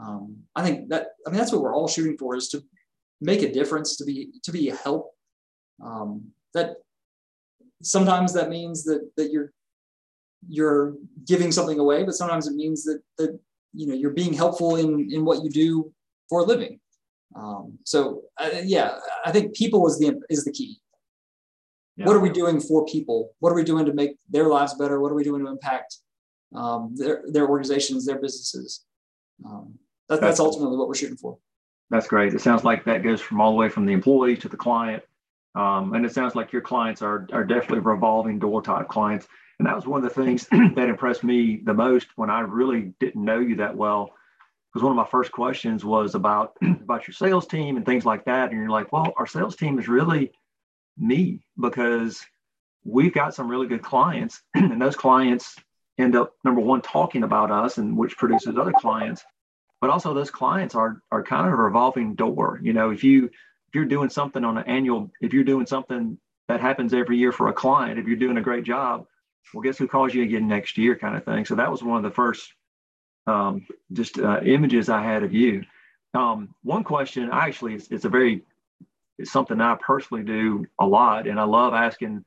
Um, 0.00 0.36
I 0.54 0.62
think 0.62 0.88
that 0.90 1.08
I 1.26 1.30
mean 1.30 1.38
that's 1.38 1.50
what 1.50 1.60
we're 1.60 1.74
all 1.74 1.88
shooting 1.88 2.16
for 2.16 2.36
is 2.36 2.48
to 2.50 2.62
make 3.20 3.42
a 3.42 3.52
difference, 3.52 3.96
to 3.96 4.04
be 4.04 4.30
to 4.44 4.52
be 4.52 4.68
a 4.68 4.76
help. 4.76 5.10
Um, 5.84 6.28
that 6.54 6.76
sometimes 7.82 8.32
that 8.34 8.48
means 8.48 8.84
that 8.84 9.10
that 9.16 9.32
you're 9.32 9.50
you're 10.48 10.94
giving 11.26 11.50
something 11.50 11.80
away, 11.80 12.04
but 12.04 12.14
sometimes 12.14 12.46
it 12.46 12.54
means 12.54 12.84
that 12.84 13.00
that 13.18 13.36
you 13.72 13.88
know 13.88 13.94
you're 13.94 14.10
being 14.10 14.34
helpful 14.34 14.76
in 14.76 15.10
in 15.10 15.24
what 15.24 15.42
you 15.42 15.50
do 15.50 15.92
for 16.28 16.42
a 16.42 16.44
living. 16.44 16.78
Um, 17.34 17.78
so 17.84 18.22
uh, 18.38 18.50
yeah, 18.64 18.98
I 19.24 19.32
think 19.32 19.54
people 19.54 19.86
is 19.86 19.98
the 19.98 20.20
is 20.30 20.44
the 20.44 20.52
key. 20.52 20.80
Yeah. 21.96 22.06
What 22.06 22.16
are 22.16 22.20
we 22.20 22.30
doing 22.30 22.60
for 22.60 22.84
people? 22.84 23.34
What 23.40 23.50
are 23.50 23.54
we 23.54 23.64
doing 23.64 23.86
to 23.86 23.94
make 23.94 24.16
their 24.28 24.48
lives 24.48 24.74
better? 24.74 25.00
What 25.00 25.10
are 25.10 25.14
we 25.14 25.24
doing 25.24 25.44
to 25.44 25.50
impact 25.50 25.96
um, 26.54 26.94
their 26.96 27.24
their 27.26 27.48
organizations, 27.48 28.06
their 28.06 28.20
businesses? 28.20 28.84
Um, 29.44 29.74
that, 30.08 30.20
that's, 30.20 30.38
that's 30.38 30.40
ultimately 30.40 30.76
what 30.76 30.88
we're 30.88 30.94
shooting 30.94 31.16
for. 31.16 31.38
That's 31.90 32.06
great. 32.06 32.34
It 32.34 32.40
sounds 32.40 32.64
like 32.64 32.84
that 32.84 33.02
goes 33.02 33.20
from 33.20 33.40
all 33.40 33.52
the 33.52 33.56
way 33.56 33.68
from 33.68 33.86
the 33.86 33.92
employee 33.92 34.36
to 34.38 34.48
the 34.48 34.56
client, 34.56 35.02
um, 35.54 35.94
and 35.94 36.04
it 36.04 36.12
sounds 36.12 36.34
like 36.34 36.52
your 36.52 36.62
clients 36.62 37.02
are 37.02 37.26
are 37.32 37.44
definitely 37.44 37.80
revolving 37.80 38.38
door 38.38 38.62
type 38.62 38.88
clients. 38.88 39.26
And 39.58 39.66
that 39.66 39.74
was 39.74 39.86
one 39.86 40.04
of 40.04 40.14
the 40.14 40.22
things 40.22 40.46
that 40.50 40.88
impressed 40.88 41.24
me 41.24 41.60
the 41.64 41.74
most 41.74 42.08
when 42.16 42.30
I 42.30 42.40
really 42.40 42.92
didn't 43.00 43.24
know 43.24 43.38
you 43.38 43.56
that 43.56 43.76
well. 43.76 44.10
Because 44.76 44.84
one 44.84 44.92
of 44.92 45.02
my 45.02 45.10
first 45.10 45.32
questions 45.32 45.86
was 45.86 46.14
about 46.14 46.58
about 46.62 47.08
your 47.08 47.14
sales 47.14 47.46
team 47.46 47.78
and 47.78 47.86
things 47.86 48.04
like 48.04 48.26
that. 48.26 48.50
And 48.50 48.60
you're 48.60 48.68
like, 48.68 48.92
well, 48.92 49.14
our 49.16 49.26
sales 49.26 49.56
team 49.56 49.78
is 49.78 49.88
really 49.88 50.32
me 50.98 51.40
because 51.58 52.22
we've 52.84 53.14
got 53.14 53.34
some 53.34 53.48
really 53.48 53.68
good 53.68 53.80
clients, 53.80 54.42
and 54.54 54.78
those 54.78 54.94
clients 54.94 55.56
end 55.96 56.14
up 56.14 56.34
number 56.44 56.60
one 56.60 56.82
talking 56.82 57.22
about 57.22 57.50
us, 57.50 57.78
and 57.78 57.96
which 57.96 58.18
produces 58.18 58.58
other 58.58 58.72
clients. 58.72 59.24
But 59.80 59.88
also 59.88 60.12
those 60.12 60.30
clients 60.30 60.74
are 60.74 61.00
are 61.10 61.22
kind 61.22 61.46
of 61.46 61.54
a 61.54 61.56
revolving 61.56 62.14
door. 62.14 62.60
You 62.62 62.74
know, 62.74 62.90
if 62.90 63.02
you 63.02 63.24
if 63.68 63.74
you're 63.74 63.86
doing 63.86 64.10
something 64.10 64.44
on 64.44 64.58
an 64.58 64.64
annual, 64.66 65.10
if 65.22 65.32
you're 65.32 65.42
doing 65.42 65.64
something 65.64 66.18
that 66.48 66.60
happens 66.60 66.92
every 66.92 67.16
year 67.16 67.32
for 67.32 67.48
a 67.48 67.54
client, 67.54 67.98
if 67.98 68.06
you're 68.06 68.18
doing 68.18 68.36
a 68.36 68.42
great 68.42 68.64
job, 68.64 69.06
well, 69.54 69.62
guess 69.62 69.78
who 69.78 69.88
calls 69.88 70.12
you 70.12 70.22
again 70.22 70.46
next 70.48 70.76
year, 70.76 70.96
kind 70.96 71.16
of 71.16 71.24
thing. 71.24 71.46
So 71.46 71.54
that 71.54 71.70
was 71.70 71.82
one 71.82 71.96
of 71.96 72.02
the 72.02 72.14
first 72.14 72.52
um, 73.26 73.66
just 73.92 74.18
uh, 74.18 74.40
images 74.40 74.88
I 74.88 75.02
had 75.02 75.22
of 75.22 75.32
you. 75.32 75.64
Um, 76.14 76.54
one 76.62 76.84
question, 76.84 77.30
actually, 77.32 77.74
it's, 77.74 77.88
it's 77.90 78.04
a 78.04 78.08
very, 78.08 78.42
it's 79.18 79.32
something 79.32 79.60
I 79.60 79.76
personally 79.76 80.24
do 80.24 80.66
a 80.78 80.86
lot, 80.86 81.26
and 81.26 81.38
I 81.38 81.44
love 81.44 81.74
asking 81.74 82.24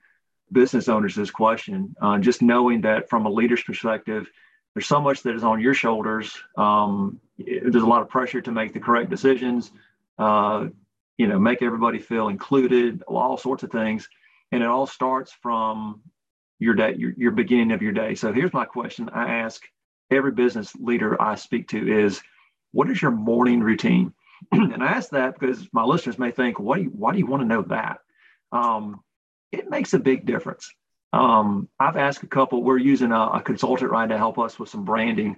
business 0.52 0.90
owners 0.90 1.16
this 1.16 1.32
question. 1.32 1.96
Uh, 2.02 2.18
just 2.20 2.42
knowing 2.42 2.82
that 2.82 3.10
from 3.10 3.26
a 3.26 3.30
leader's 3.30 3.64
perspective, 3.64 4.30
there's 4.74 4.88
so 4.88 5.02
much 5.02 5.24
that 5.24 5.36
is 5.36 5.44
on 5.44 5.62
your 5.62 5.74
shoulders. 5.74 6.38
Um, 6.58 7.20
it, 7.38 7.72
there's 7.72 7.84
a 7.84 7.88
lot 7.88 8.02
of 8.02 8.10
pressure 8.10 8.42
to 8.42 8.52
make 8.52 8.74
the 8.74 8.80
correct 8.80 9.10
decisions. 9.10 9.72
Uh, 10.18 10.68
you 11.18 11.28
know, 11.28 11.40
make 11.40 11.62
everybody 11.62 12.00
feel 12.00 12.30
included, 12.30 13.04
all 13.08 13.38
sorts 13.38 13.64
of 13.64 13.72
things, 13.72 14.08
and 14.52 14.64
it 14.64 14.68
all 14.68 14.88
starts 14.88 15.32
from 15.42 16.02
your 16.60 16.76
day, 16.76 16.96
your, 16.98 17.14
your 17.18 17.32
beginning 17.32 17.72
of 17.72 17.82
your 17.82 17.92
day. 17.92 18.16
So 18.16 18.32
here's 18.32 18.54
my 18.54 18.66
question 18.66 19.10
I 19.10 19.40
ask 19.40 19.62
every 20.12 20.32
business 20.32 20.76
leader 20.76 21.22
I 21.22 21.36
speak 21.36 21.70
to 21.70 22.06
is 22.06 22.22
what 22.72 22.90
is 22.90 23.02
your 23.02 23.12
morning 23.12 23.62
routine? 23.62 24.14
and 24.52 24.84
I 24.84 24.88
ask 24.88 25.10
that 25.12 25.40
because 25.40 25.68
my 25.74 25.84
listeners 25.84 26.20
may 26.20 26.32
think, 26.32 26.60
what 26.60 26.78
do 26.78 26.84
you, 26.84 26.90
why 26.90 27.12
do 27.12 27.20
you 27.20 27.26
want 27.26 27.42
to 27.42 27.48
know 27.48 27.64
that? 27.64 28.00
Um, 28.52 29.02
it 29.52 29.70
makes 29.70 29.94
a 29.94 30.00
big 30.00 30.26
difference. 30.26 30.72
Um, 31.12 31.70
I've 31.80 31.98
asked 31.98 32.24
a 32.24 32.28
couple, 32.28 32.64
we're 32.64 32.78
using 32.78 33.12
a, 33.12 33.30
a, 33.30 33.42
consultant 33.42 33.90
right 33.90 34.08
to 34.08 34.18
help 34.18 34.38
us 34.38 34.60
with 34.60 34.70
some 34.70 34.86
branding. 34.86 35.38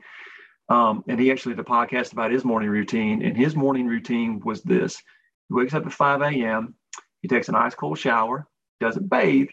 Um, 0.68 1.04
and 1.08 1.20
he 1.20 1.32
actually 1.32 1.56
did 1.56 1.62
a 1.62 1.70
podcast 1.70 2.12
about 2.12 2.32
his 2.32 2.44
morning 2.44 2.70
routine. 2.70 3.24
And 3.24 3.38
his 3.38 3.56
morning 3.56 3.88
routine 3.88 4.42
was 4.44 4.62
this 4.64 5.02
he 5.48 5.56
wakes 5.56 5.74
up 5.74 5.86
at 5.86 5.94
5 5.94 6.22
a.m., 6.22 6.76
he 7.22 7.28
takes 7.28 7.50
an 7.50 7.56
ice 7.56 7.76
cold 7.76 8.00
shower, 8.00 8.48
doesn't 8.80 9.10
bathe, 9.10 9.50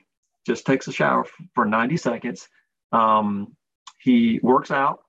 just 0.47 0.65
takes 0.65 0.89
a 0.89 0.93
shower 0.93 1.27
for 1.55 1.67
90 1.67 1.97
seconds. 1.99 2.49
Um, 2.93 3.57
he 4.01 4.41
works 4.43 4.71
out. 4.71 5.01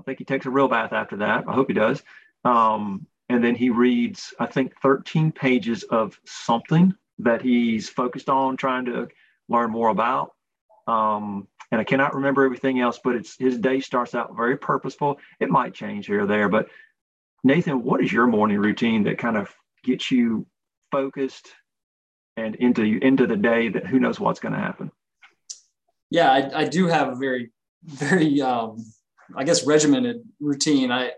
I 0.00 0.02
think 0.02 0.18
he 0.18 0.24
takes 0.24 0.46
a 0.46 0.50
real 0.50 0.68
bath 0.68 0.92
after 0.92 1.18
that. 1.18 1.44
I 1.46 1.52
hope 1.52 1.68
he 1.68 1.74
does. 1.74 2.02
Um, 2.44 3.06
and 3.28 3.44
then 3.44 3.54
he 3.54 3.70
reads, 3.70 4.34
I 4.40 4.46
think, 4.46 4.72
13 4.82 5.30
pages 5.30 5.84
of 5.84 6.18
something 6.24 6.94
that 7.18 7.42
he's 7.42 7.88
focused 7.88 8.28
on 8.28 8.56
trying 8.56 8.86
to 8.86 9.08
learn 9.48 9.70
more 9.70 9.88
about. 9.88 10.32
Um, 10.86 11.46
and 11.70 11.80
I 11.80 11.84
cannot 11.84 12.14
remember 12.14 12.44
everything 12.44 12.80
else, 12.80 12.98
but 13.02 13.14
it's 13.14 13.36
his 13.38 13.58
day 13.58 13.80
starts 13.80 14.14
out 14.14 14.36
very 14.36 14.56
purposeful. 14.56 15.20
It 15.38 15.50
might 15.50 15.74
change 15.74 16.06
here 16.06 16.24
or 16.24 16.26
there, 16.26 16.48
but 16.48 16.68
Nathan, 17.44 17.84
what 17.84 18.02
is 18.02 18.12
your 18.12 18.26
morning 18.26 18.58
routine 18.58 19.04
that 19.04 19.18
kind 19.18 19.36
of 19.36 19.54
gets 19.84 20.10
you 20.10 20.46
focused 20.90 21.48
and 22.36 22.54
into 22.56 22.82
into 22.82 23.26
the 23.26 23.36
day 23.36 23.68
that 23.68 23.86
who 23.86 23.98
knows 23.98 24.18
what's 24.18 24.40
going 24.40 24.54
to 24.54 24.58
happen. 24.58 24.90
Yeah, 26.10 26.30
I, 26.30 26.62
I 26.62 26.64
do 26.64 26.86
have 26.86 27.08
a 27.08 27.14
very 27.14 27.50
very 27.84 28.40
um, 28.40 28.78
I 29.36 29.44
guess 29.44 29.66
regimented 29.66 30.22
routine. 30.40 30.90
I 30.90 31.12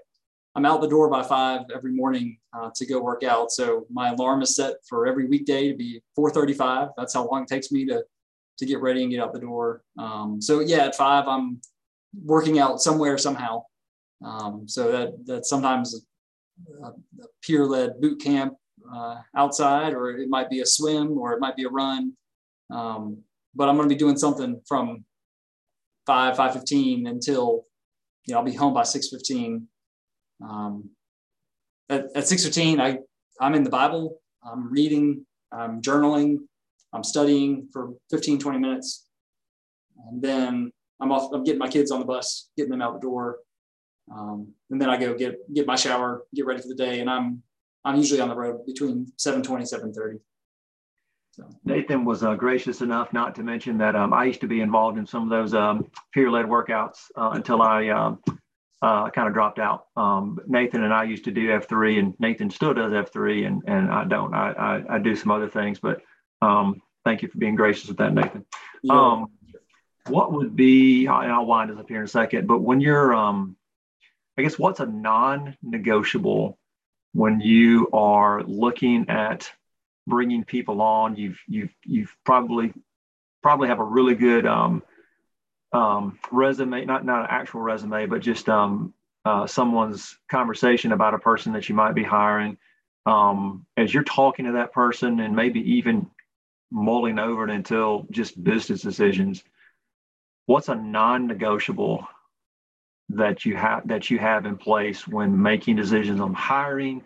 I'm 0.54 0.66
out 0.66 0.82
the 0.82 0.88
door 0.88 1.08
by 1.08 1.22
five 1.22 1.62
every 1.74 1.92
morning 1.92 2.36
uh, 2.52 2.70
to 2.74 2.86
go 2.86 3.00
work 3.00 3.22
out. 3.22 3.50
So 3.50 3.86
my 3.90 4.10
alarm 4.10 4.42
is 4.42 4.54
set 4.54 4.74
for 4.86 5.06
every 5.06 5.26
weekday 5.26 5.68
to 5.68 5.76
be 5.76 6.02
4:35. 6.18 6.90
That's 6.96 7.14
how 7.14 7.26
long 7.26 7.42
it 7.42 7.48
takes 7.48 7.72
me 7.72 7.86
to 7.86 8.04
to 8.58 8.66
get 8.66 8.80
ready 8.80 9.02
and 9.02 9.10
get 9.10 9.20
out 9.20 9.32
the 9.32 9.40
door. 9.40 9.82
Um, 9.98 10.40
so 10.40 10.60
yeah, 10.60 10.84
at 10.86 10.94
five 10.94 11.26
I'm 11.26 11.60
working 12.24 12.58
out 12.58 12.82
somewhere 12.82 13.16
somehow. 13.16 13.64
Um, 14.24 14.68
so 14.68 14.92
that 14.92 15.26
that 15.26 15.46
sometimes 15.46 16.04
a, 16.82 16.88
a 16.88 16.92
peer 17.42 17.64
led 17.64 18.00
boot 18.00 18.20
camp 18.20 18.54
uh, 18.94 19.16
outside, 19.36 19.94
or 19.94 20.10
it 20.10 20.28
might 20.28 20.50
be 20.50 20.60
a 20.60 20.66
swim, 20.66 21.18
or 21.18 21.32
it 21.32 21.40
might 21.40 21.56
be 21.56 21.64
a 21.64 21.70
run. 21.70 22.12
Um, 22.70 23.22
but 23.54 23.68
I'm 23.68 23.76
going 23.76 23.88
to 23.88 23.94
be 23.94 23.98
doing 23.98 24.16
something 24.16 24.60
from 24.66 25.04
five 26.06 26.36
five 26.36 26.52
fifteen 26.52 27.06
until 27.06 27.64
you 28.26 28.32
know 28.32 28.38
I'll 28.38 28.44
be 28.44 28.54
home 28.54 28.74
by 28.74 28.84
six 28.84 29.08
fifteen. 29.08 29.68
Um, 30.42 30.90
at, 31.88 32.06
at 32.14 32.28
six 32.28 32.44
fifteen, 32.44 32.80
I 32.80 32.98
I'm 33.40 33.54
in 33.54 33.64
the 33.64 33.70
Bible. 33.70 34.20
I'm 34.44 34.70
reading. 34.70 35.26
I'm 35.52 35.82
journaling. 35.82 36.38
I'm 36.92 37.04
studying 37.04 37.68
for 37.72 37.94
15 38.10 38.38
20 38.38 38.58
minutes, 38.58 39.06
and 40.08 40.20
then 40.20 40.70
I'm 41.00 41.10
off. 41.10 41.32
I'm 41.32 41.44
getting 41.44 41.58
my 41.58 41.68
kids 41.68 41.90
on 41.90 42.00
the 42.00 42.06
bus, 42.06 42.50
getting 42.56 42.70
them 42.70 42.82
out 42.82 42.94
the 42.94 43.00
door. 43.00 43.38
Um, 44.14 44.52
and 44.70 44.80
then 44.80 44.90
I 44.90 44.96
go 44.96 45.14
get 45.14 45.36
get 45.52 45.66
my 45.66 45.76
shower, 45.76 46.24
get 46.34 46.44
ready 46.44 46.60
for 46.60 46.68
the 46.68 46.74
day, 46.74 47.00
and 47.00 47.08
I'm 47.08 47.42
I'm 47.84 47.96
usually 47.96 48.20
on 48.20 48.28
the 48.28 48.36
road 48.36 48.66
between 48.66 49.10
720, 49.16 49.64
730. 49.64 50.20
So. 51.32 51.48
Nathan 51.64 52.04
was 52.04 52.22
uh, 52.22 52.34
gracious 52.34 52.82
enough 52.82 53.14
not 53.14 53.34
to 53.36 53.42
mention 53.42 53.78
that 53.78 53.96
um, 53.96 54.12
I 54.12 54.24
used 54.24 54.42
to 54.42 54.46
be 54.46 54.60
involved 54.60 54.98
in 54.98 55.06
some 55.06 55.22
of 55.22 55.30
those 55.30 55.54
um, 55.54 55.90
peer-led 56.12 56.44
workouts 56.44 57.10
uh, 57.16 57.30
until 57.32 57.62
I 57.62 57.88
um, 57.88 58.20
uh, 58.82 59.08
kind 59.10 59.28
of 59.28 59.32
dropped 59.32 59.58
out. 59.58 59.86
Um, 59.96 60.38
Nathan 60.46 60.84
and 60.84 60.92
I 60.92 61.04
used 61.04 61.24
to 61.24 61.30
do 61.30 61.48
F3, 61.48 61.98
and 61.98 62.14
Nathan 62.18 62.50
still 62.50 62.74
does 62.74 62.92
F3, 62.92 63.46
and 63.46 63.62
and 63.66 63.90
I 63.90 64.04
don't. 64.04 64.34
I 64.34 64.50
I, 64.52 64.96
I 64.96 64.98
do 64.98 65.16
some 65.16 65.30
other 65.30 65.48
things, 65.48 65.78
but 65.80 66.02
um, 66.42 66.82
thank 67.04 67.22
you 67.22 67.28
for 67.28 67.38
being 67.38 67.54
gracious 67.54 67.88
with 67.88 67.98
that, 67.98 68.12
Nathan. 68.12 68.44
Yeah. 68.82 68.92
Um, 68.92 69.26
what 70.08 70.32
would 70.32 70.54
be? 70.54 71.06
And 71.06 71.32
I'll 71.32 71.46
wind 71.46 71.70
us 71.70 71.78
up 71.78 71.88
here 71.88 71.98
in 71.98 72.04
a 72.04 72.08
second. 72.08 72.46
But 72.46 72.58
when 72.58 72.80
you're, 72.80 73.14
um, 73.14 73.56
I 74.36 74.42
guess, 74.42 74.58
what's 74.58 74.80
a 74.80 74.86
non-negotiable 74.86 76.58
when 77.14 77.40
you 77.40 77.88
are 77.92 78.42
looking 78.42 79.08
at 79.08 79.50
bringing 80.06 80.44
people 80.44 80.82
on? 80.82 81.16
You've 81.16 81.40
you've 81.46 81.74
you've 81.84 82.14
probably 82.24 82.72
probably 83.42 83.68
have 83.68 83.80
a 83.80 83.84
really 83.84 84.14
good 84.14 84.46
um, 84.46 84.82
um, 85.72 86.18
resume, 86.30 86.84
not 86.84 87.04
not 87.04 87.22
an 87.22 87.26
actual 87.30 87.60
resume, 87.60 88.06
but 88.06 88.20
just 88.20 88.48
um, 88.48 88.94
uh, 89.24 89.46
someone's 89.46 90.18
conversation 90.30 90.92
about 90.92 91.14
a 91.14 91.18
person 91.18 91.52
that 91.52 91.68
you 91.68 91.74
might 91.74 91.94
be 91.94 92.02
hiring. 92.04 92.56
Um, 93.04 93.66
as 93.76 93.92
you're 93.92 94.04
talking 94.04 94.44
to 94.44 94.52
that 94.52 94.72
person 94.72 95.20
and 95.20 95.34
maybe 95.34 95.60
even 95.74 96.08
mulling 96.70 97.18
over 97.18 97.44
it 97.44 97.50
until 97.50 98.06
just 98.10 98.42
business 98.42 98.80
decisions, 98.80 99.42
what's 100.46 100.68
a 100.68 100.74
non-negotiable 100.74 102.06
that 103.10 103.44
you 103.44 103.56
have 103.56 103.86
that 103.88 104.10
you 104.10 104.18
have 104.18 104.46
in 104.46 104.56
place 104.56 105.06
when 105.06 105.40
making 105.40 105.76
decisions 105.76 106.20
on 106.20 106.32
hiring, 106.32 107.02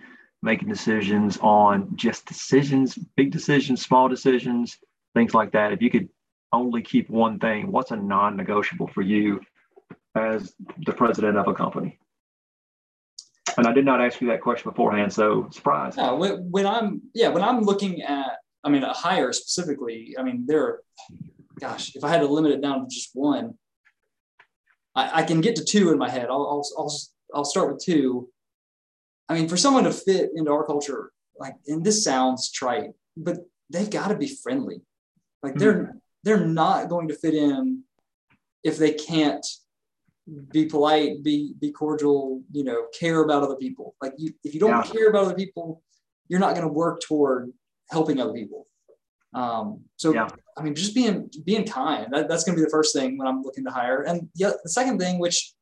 making 0.46 0.68
decisions 0.68 1.36
on 1.42 1.94
just 1.96 2.24
decisions, 2.24 2.94
big 3.16 3.30
decisions, 3.30 3.84
small 3.84 4.08
decisions, 4.08 4.78
things 5.14 5.34
like 5.34 5.52
that. 5.52 5.72
If 5.72 5.82
you 5.82 5.90
could 5.90 6.08
only 6.52 6.82
keep 6.82 7.10
one 7.10 7.38
thing, 7.38 7.70
what's 7.70 7.90
a 7.90 7.96
non-negotiable 7.96 8.88
for 8.94 9.02
you 9.02 9.40
as 10.14 10.54
the 10.86 10.92
president 10.92 11.36
of 11.36 11.48
a 11.48 11.54
company? 11.54 11.98
And 13.58 13.66
I 13.66 13.72
did 13.72 13.84
not 13.84 14.00
ask 14.00 14.20
you 14.20 14.28
that 14.28 14.40
question 14.40 14.70
beforehand, 14.70 15.12
so 15.12 15.48
surprise. 15.50 15.96
No, 15.96 16.16
when, 16.16 16.50
when 16.50 16.66
I'm 16.66 17.02
yeah, 17.14 17.28
when 17.28 17.42
I'm 17.42 17.60
looking 17.62 18.02
at, 18.02 18.32
I 18.64 18.68
mean, 18.68 18.84
a 18.84 18.92
hire 18.92 19.32
specifically. 19.32 20.14
I 20.18 20.22
mean, 20.22 20.44
there, 20.46 20.80
gosh, 21.58 21.96
if 21.96 22.04
I 22.04 22.08
had 22.08 22.20
to 22.20 22.26
limit 22.26 22.52
it 22.52 22.60
down 22.60 22.80
to 22.80 22.86
just 22.94 23.10
one, 23.14 23.54
I, 24.94 25.20
I 25.20 25.22
can 25.24 25.40
get 25.40 25.56
to 25.56 25.64
two 25.64 25.90
in 25.90 25.98
my 25.98 26.10
head. 26.10 26.26
I'll, 26.28 26.46
I'll 26.52 26.66
I'll 26.78 26.94
I'll 27.34 27.44
start 27.44 27.72
with 27.72 27.82
two. 27.82 28.28
I 29.28 29.34
mean, 29.34 29.48
for 29.48 29.56
someone 29.56 29.84
to 29.84 29.92
fit 29.92 30.30
into 30.34 30.52
our 30.52 30.64
culture, 30.64 31.12
like, 31.38 31.54
and 31.66 31.84
this 31.84 32.04
sounds 32.04 32.50
trite, 32.50 32.90
but 33.16 33.38
they've 33.70 33.90
got 33.90 34.08
to 34.08 34.16
be 34.16 34.28
friendly. 34.28 34.82
Like 35.42 35.54
they're 35.56 35.74
mm-hmm 35.74 35.98
they're 36.26 36.44
not 36.44 36.88
going 36.88 37.06
to 37.06 37.14
fit 37.14 37.34
in 37.34 37.84
if 38.64 38.78
they 38.78 38.92
can't 38.92 39.46
be 40.50 40.66
polite, 40.66 41.22
be 41.22 41.54
be 41.60 41.70
cordial, 41.70 42.42
you 42.50 42.64
know, 42.64 42.86
care 42.98 43.22
about 43.22 43.44
other 43.44 43.54
people. 43.54 43.94
Like 44.02 44.14
you, 44.18 44.32
if 44.42 44.52
you 44.52 44.58
don't 44.58 44.70
yeah. 44.70 44.82
care 44.82 45.08
about 45.08 45.26
other 45.26 45.36
people, 45.36 45.84
you're 46.26 46.40
not 46.40 46.56
going 46.56 46.66
to 46.66 46.72
work 46.72 47.00
toward 47.00 47.52
helping 47.90 48.20
other 48.20 48.32
people. 48.32 48.66
Um, 49.34 49.84
so 49.94 50.12
yeah. 50.12 50.26
I 50.58 50.62
mean, 50.62 50.74
just 50.74 50.96
being 50.96 51.30
being 51.44 51.64
kind. 51.64 52.08
That, 52.10 52.28
that's 52.28 52.42
going 52.42 52.56
to 52.56 52.60
be 52.60 52.64
the 52.64 52.70
first 52.70 52.92
thing 52.92 53.16
when 53.16 53.28
I'm 53.28 53.42
looking 53.42 53.64
to 53.64 53.70
hire. 53.70 54.02
And 54.02 54.28
yeah, 54.34 54.50
the 54.64 54.70
second 54.70 54.98
thing, 54.98 55.20
which 55.20 55.54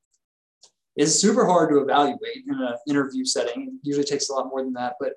is 0.97 1.21
super 1.21 1.45
hard 1.47 1.71
to 1.71 1.79
evaluate 1.79 2.45
in 2.47 2.55
an 2.55 2.75
interview 2.89 3.25
setting, 3.25 3.65
It 3.83 3.87
usually 3.87 4.05
takes 4.05 4.29
a 4.29 4.33
lot 4.33 4.49
more 4.49 4.63
than 4.63 4.75
that. 4.75 4.95
But 5.01 5.15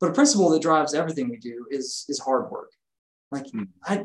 but 0.00 0.10
a 0.10 0.14
principle 0.14 0.48
that 0.50 0.62
drives 0.62 0.94
everything 0.94 1.28
we 1.28 1.36
do 1.36 1.66
is 1.70 2.04
is 2.08 2.18
hard 2.18 2.50
work. 2.50 2.72
Like 3.30 3.46
mm. 3.46 3.68
I 3.84 4.04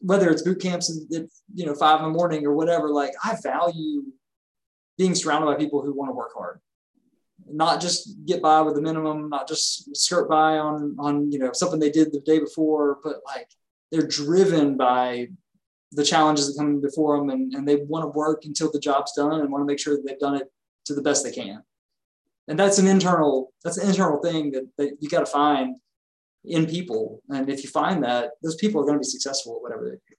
whether 0.00 0.30
it's 0.30 0.42
boot 0.42 0.60
camps 0.60 0.90
at 1.14 1.26
you 1.54 1.66
know 1.66 1.74
five 1.74 2.00
in 2.00 2.06
the 2.06 2.18
morning 2.18 2.44
or 2.46 2.54
whatever, 2.54 2.90
like 2.90 3.12
I 3.24 3.36
value 3.42 4.04
being 4.98 5.14
surrounded 5.14 5.46
by 5.46 5.56
people 5.56 5.82
who 5.82 5.94
want 5.94 6.10
to 6.10 6.14
work 6.14 6.32
hard, 6.34 6.60
not 7.50 7.80
just 7.80 8.24
get 8.26 8.42
by 8.42 8.60
with 8.62 8.74
the 8.74 8.82
minimum, 8.82 9.28
not 9.28 9.48
just 9.48 9.94
skirt 9.96 10.28
by 10.28 10.58
on 10.58 10.96
on 10.98 11.30
you 11.30 11.38
know 11.38 11.52
something 11.52 11.78
they 11.78 11.90
did 11.90 12.12
the 12.12 12.20
day 12.20 12.38
before, 12.38 12.98
but 13.04 13.16
like 13.24 13.48
they're 13.90 14.06
driven 14.06 14.76
by 14.76 15.28
the 15.92 16.04
challenges 16.04 16.46
that 16.46 16.60
come 16.60 16.80
before 16.80 17.18
them 17.18 17.30
and, 17.30 17.54
and 17.54 17.68
they 17.68 17.76
want 17.76 18.02
to 18.02 18.18
work 18.18 18.44
until 18.44 18.70
the 18.72 18.80
job's 18.80 19.12
done 19.12 19.40
and 19.40 19.52
want 19.52 19.62
to 19.62 19.66
make 19.66 19.78
sure 19.78 19.96
that 19.96 20.04
they've 20.06 20.18
done 20.18 20.36
it 20.36 20.50
to 20.86 20.94
the 20.94 21.02
best 21.02 21.24
they 21.24 21.32
can. 21.32 21.62
And 22.48 22.58
that's 22.58 22.78
an 22.78 22.88
internal, 22.88 23.52
that's 23.62 23.78
an 23.78 23.88
internal 23.88 24.20
thing 24.20 24.50
that, 24.52 24.68
that 24.78 24.96
you 25.00 25.08
got 25.08 25.20
to 25.20 25.26
find 25.26 25.76
in 26.44 26.66
people. 26.66 27.22
And 27.28 27.48
if 27.48 27.62
you 27.62 27.70
find 27.70 28.02
that, 28.02 28.32
those 28.42 28.56
people 28.56 28.80
are 28.80 28.84
going 28.84 28.96
to 28.96 29.00
be 29.00 29.04
successful 29.04 29.56
at 29.56 29.62
whatever 29.62 29.84
they 29.84 29.96
do. 29.96 30.16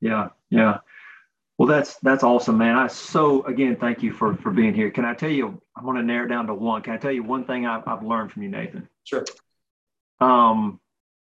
Yeah, 0.00 0.28
yeah. 0.50 0.78
Well, 1.56 1.68
that's 1.68 1.94
that's 2.00 2.24
awesome, 2.24 2.58
man. 2.58 2.76
I 2.76 2.88
so 2.88 3.44
again 3.44 3.76
thank 3.76 4.02
you 4.02 4.12
for 4.12 4.34
for 4.34 4.50
being 4.50 4.74
here. 4.74 4.90
Can 4.90 5.04
I 5.04 5.14
tell 5.14 5.30
you? 5.30 5.60
I'm 5.76 5.84
going 5.84 5.96
to 5.96 6.02
narrow 6.02 6.26
it 6.26 6.28
down 6.28 6.48
to 6.48 6.54
one. 6.54 6.82
Can 6.82 6.94
I 6.94 6.96
tell 6.96 7.12
you 7.12 7.22
one 7.22 7.44
thing 7.44 7.64
I've, 7.64 7.86
I've 7.86 8.02
learned 8.02 8.32
from 8.32 8.42
you, 8.42 8.48
Nathan? 8.48 8.88
Sure. 9.04 9.24
Um, 10.20 10.80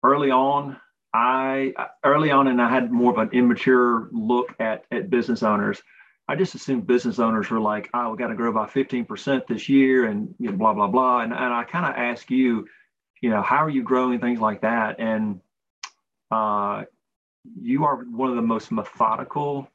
early 0.02 0.30
on, 0.30 0.78
I 1.14 1.72
early 2.02 2.32
on, 2.32 2.48
and 2.48 2.60
I 2.60 2.68
had 2.68 2.90
more 2.90 3.12
of 3.12 3.18
an 3.18 3.30
immature 3.32 4.08
look 4.10 4.54
at 4.58 4.84
at 4.90 5.10
business 5.10 5.44
owners. 5.44 5.80
I 6.26 6.34
just 6.34 6.56
assumed 6.56 6.86
business 6.88 7.20
owners 7.20 7.48
were 7.48 7.60
like, 7.60 7.88
"Oh, 7.94 8.10
we 8.10 8.18
got 8.18 8.28
to 8.28 8.34
grow 8.34 8.52
by 8.52 8.66
15% 8.66 9.46
this 9.46 9.68
year," 9.68 10.06
and 10.06 10.34
you 10.40 10.50
know, 10.50 10.56
blah 10.56 10.74
blah 10.74 10.88
blah. 10.88 11.20
And 11.20 11.32
and 11.32 11.54
I 11.54 11.62
kind 11.62 11.86
of 11.86 11.94
ask 11.94 12.30
you, 12.30 12.66
you 13.20 13.30
know, 13.30 13.42
how 13.42 13.58
are 13.58 13.70
you 13.70 13.84
growing 13.84 14.18
things 14.18 14.40
like 14.40 14.62
that? 14.62 14.98
And 14.98 15.40
uh, 16.32 16.82
you 17.60 17.84
are 17.84 17.96
one 18.04 18.30
of 18.30 18.36
the 18.36 18.42
most 18.42 18.72
methodical 18.72 19.68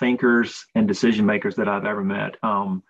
thinkers 0.00 0.66
and 0.74 0.88
decision 0.88 1.24
makers 1.24 1.54
that 1.54 1.68
I've 1.68 1.84
ever 1.84 2.02
met. 2.02 2.36
Um, 2.42 2.82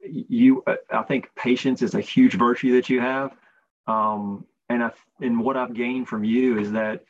you, 0.00 0.62
I 0.92 1.02
think 1.02 1.30
patience 1.34 1.82
is 1.82 1.94
a 1.94 2.00
huge 2.00 2.34
virtue 2.34 2.74
that 2.76 2.88
you 2.88 3.00
have. 3.00 3.32
Um, 3.88 4.46
and 4.68 4.84
I, 4.84 4.92
and 5.20 5.40
what 5.40 5.56
I've 5.56 5.74
gained 5.74 6.06
from 6.06 6.22
you 6.22 6.58
is 6.58 6.70
that 6.72 7.02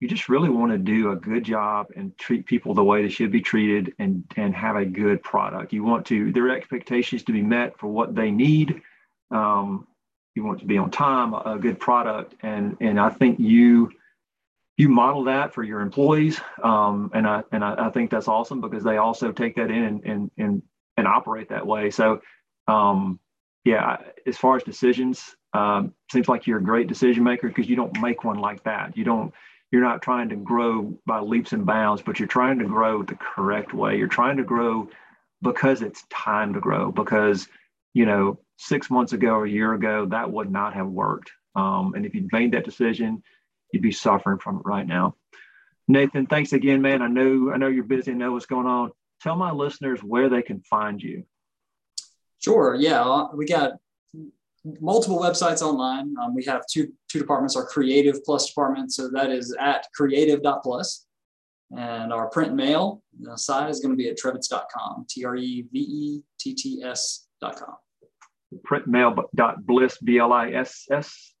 you 0.00 0.08
just 0.08 0.28
really 0.28 0.48
want 0.48 0.72
to 0.72 0.78
do 0.78 1.12
a 1.12 1.16
good 1.16 1.44
job 1.44 1.86
and 1.96 2.16
treat 2.18 2.46
people 2.46 2.74
the 2.74 2.84
way 2.84 3.02
they 3.02 3.08
should 3.08 3.32
be 3.32 3.40
treated 3.40 3.94
and, 3.98 4.24
and 4.36 4.54
have 4.54 4.76
a 4.76 4.84
good 4.84 5.22
product. 5.22 5.72
You 5.72 5.84
want 5.84 6.06
to, 6.06 6.32
their 6.32 6.50
expectations 6.50 7.22
to 7.24 7.32
be 7.32 7.42
met 7.42 7.78
for 7.78 7.86
what 7.86 8.14
they 8.14 8.30
need. 8.30 8.82
Um, 9.30 9.86
you 10.34 10.44
want 10.44 10.60
to 10.60 10.66
be 10.66 10.78
on 10.78 10.90
time, 10.90 11.32
a 11.32 11.58
good 11.58 11.78
product, 11.78 12.34
and 12.42 12.76
and 12.80 12.98
I 12.98 13.10
think 13.10 13.38
you 13.38 13.92
you 14.76 14.88
model 14.88 15.24
that 15.24 15.54
for 15.54 15.62
your 15.62 15.80
employees, 15.80 16.40
um, 16.62 17.10
and 17.14 17.26
I 17.26 17.44
and 17.52 17.64
I, 17.64 17.86
I, 17.86 17.90
think 17.90 18.10
that's 18.10 18.26
awesome 18.26 18.60
because 18.60 18.82
they 18.82 18.96
also 18.96 19.30
take 19.30 19.54
that 19.56 19.70
in 19.70 19.84
and 19.84 20.04
and 20.04 20.30
and, 20.36 20.62
and 20.96 21.06
operate 21.06 21.50
that 21.50 21.66
way. 21.66 21.90
So, 21.90 22.20
um, 22.66 23.20
yeah, 23.64 23.98
as 24.26 24.36
far 24.36 24.56
as 24.56 24.64
decisions, 24.64 25.36
um, 25.52 25.94
seems 26.10 26.28
like 26.28 26.46
you're 26.46 26.58
a 26.58 26.62
great 26.62 26.88
decision 26.88 27.22
maker 27.22 27.48
because 27.48 27.68
you 27.68 27.76
don't 27.76 28.00
make 28.00 28.24
one 28.24 28.38
like 28.38 28.64
that. 28.64 28.96
You 28.96 29.04
don't. 29.04 29.32
You're 29.74 29.82
not 29.82 30.02
trying 30.02 30.28
to 30.28 30.36
grow 30.36 30.96
by 31.04 31.18
leaps 31.18 31.52
and 31.52 31.66
bounds, 31.66 32.00
but 32.00 32.20
you're 32.20 32.28
trying 32.28 32.60
to 32.60 32.64
grow 32.64 33.02
the 33.02 33.16
correct 33.16 33.74
way. 33.74 33.98
You're 33.98 34.06
trying 34.06 34.36
to 34.36 34.44
grow 34.44 34.88
because 35.42 35.82
it's 35.82 36.04
time 36.10 36.54
to 36.54 36.60
grow 36.60 36.92
because 36.92 37.48
you 37.92 38.06
know 38.06 38.38
six 38.56 38.88
months 38.88 39.14
ago 39.14 39.30
or 39.30 39.46
a 39.46 39.50
year 39.50 39.74
ago, 39.74 40.06
that 40.06 40.30
would 40.30 40.48
not 40.48 40.74
have 40.74 40.86
worked. 40.86 41.32
Um, 41.56 41.94
and 41.96 42.06
if 42.06 42.14
you'd 42.14 42.32
made 42.32 42.52
that 42.52 42.64
decision, 42.64 43.24
you'd 43.72 43.82
be 43.82 43.90
suffering 43.90 44.38
from 44.38 44.58
it 44.58 44.62
right 44.64 44.86
now. 44.86 45.16
Nathan, 45.88 46.26
thanks 46.26 46.52
again, 46.52 46.80
man. 46.80 47.02
I 47.02 47.08
know 47.08 47.50
I 47.52 47.56
know 47.56 47.66
you're 47.66 47.82
busy 47.82 48.12
and 48.12 48.20
know 48.20 48.30
what's 48.30 48.46
going 48.46 48.68
on. 48.68 48.92
Tell 49.22 49.34
my 49.34 49.50
listeners 49.50 49.98
where 50.04 50.28
they 50.28 50.42
can 50.42 50.60
find 50.60 51.02
you. 51.02 51.24
Sure. 52.38 52.76
Yeah, 52.76 53.24
we 53.34 53.44
got 53.44 53.72
multiple 54.80 55.18
websites 55.18 55.62
online. 55.62 56.14
Um, 56.22 56.34
we 56.34 56.44
have 56.44 56.62
two 56.70 56.92
two 57.08 57.18
departments. 57.18 57.56
Our 57.56 57.66
creative 57.66 58.24
plus 58.24 58.48
department, 58.48 58.92
so 58.92 59.08
that 59.10 59.30
is 59.30 59.54
at 59.58 59.86
creative.plus. 59.94 61.06
And 61.76 62.12
our 62.12 62.28
print 62.28 62.48
and 62.48 62.56
mail 62.56 63.02
side 63.36 63.70
is 63.70 63.80
going 63.80 63.92
to 63.92 63.96
be 63.96 64.08
at 64.08 64.18
trevetts.com, 64.18 65.06
T 65.08 65.24
R 65.24 65.36
E 65.36 65.66
V 65.72 65.78
E 65.78 66.22
T 66.38 66.54
T 66.54 66.82
S.com 66.82 67.76
printmail.bliss, 68.62 69.98
B-L-I-S-S? 69.98 71.34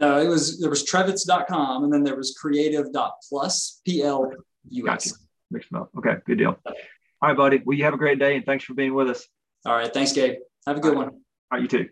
No, 0.00 0.20
it 0.20 0.28
was, 0.28 0.60
there 0.60 0.70
was 0.70 0.84
trevetts.com 0.84 1.84
and 1.84 1.92
then 1.92 2.04
there 2.04 2.16
was 2.16 2.36
creative.plus, 2.40 3.80
P-L-U-S. 3.84 4.84
Gotcha. 4.84 5.10
Mixed 5.50 5.70
them 5.70 5.82
up. 5.82 5.90
Okay, 5.98 6.16
good 6.26 6.38
deal. 6.38 6.56
All 6.64 6.74
right, 7.22 7.36
buddy. 7.36 7.62
Well, 7.64 7.76
you 7.76 7.84
have 7.84 7.94
a 7.94 7.98
great 7.98 8.18
day 8.18 8.36
and 8.36 8.44
thanks 8.46 8.64
for 8.64 8.74
being 8.74 8.94
with 8.94 9.08
us. 9.08 9.26
All 9.66 9.74
right. 9.74 9.92
Thanks, 9.92 10.12
Gabe. 10.12 10.36
Have 10.66 10.76
a 10.76 10.80
good 10.80 10.94
one. 10.94 11.22
Right, 11.50 11.62
you 11.62 11.68
too. 11.68 11.88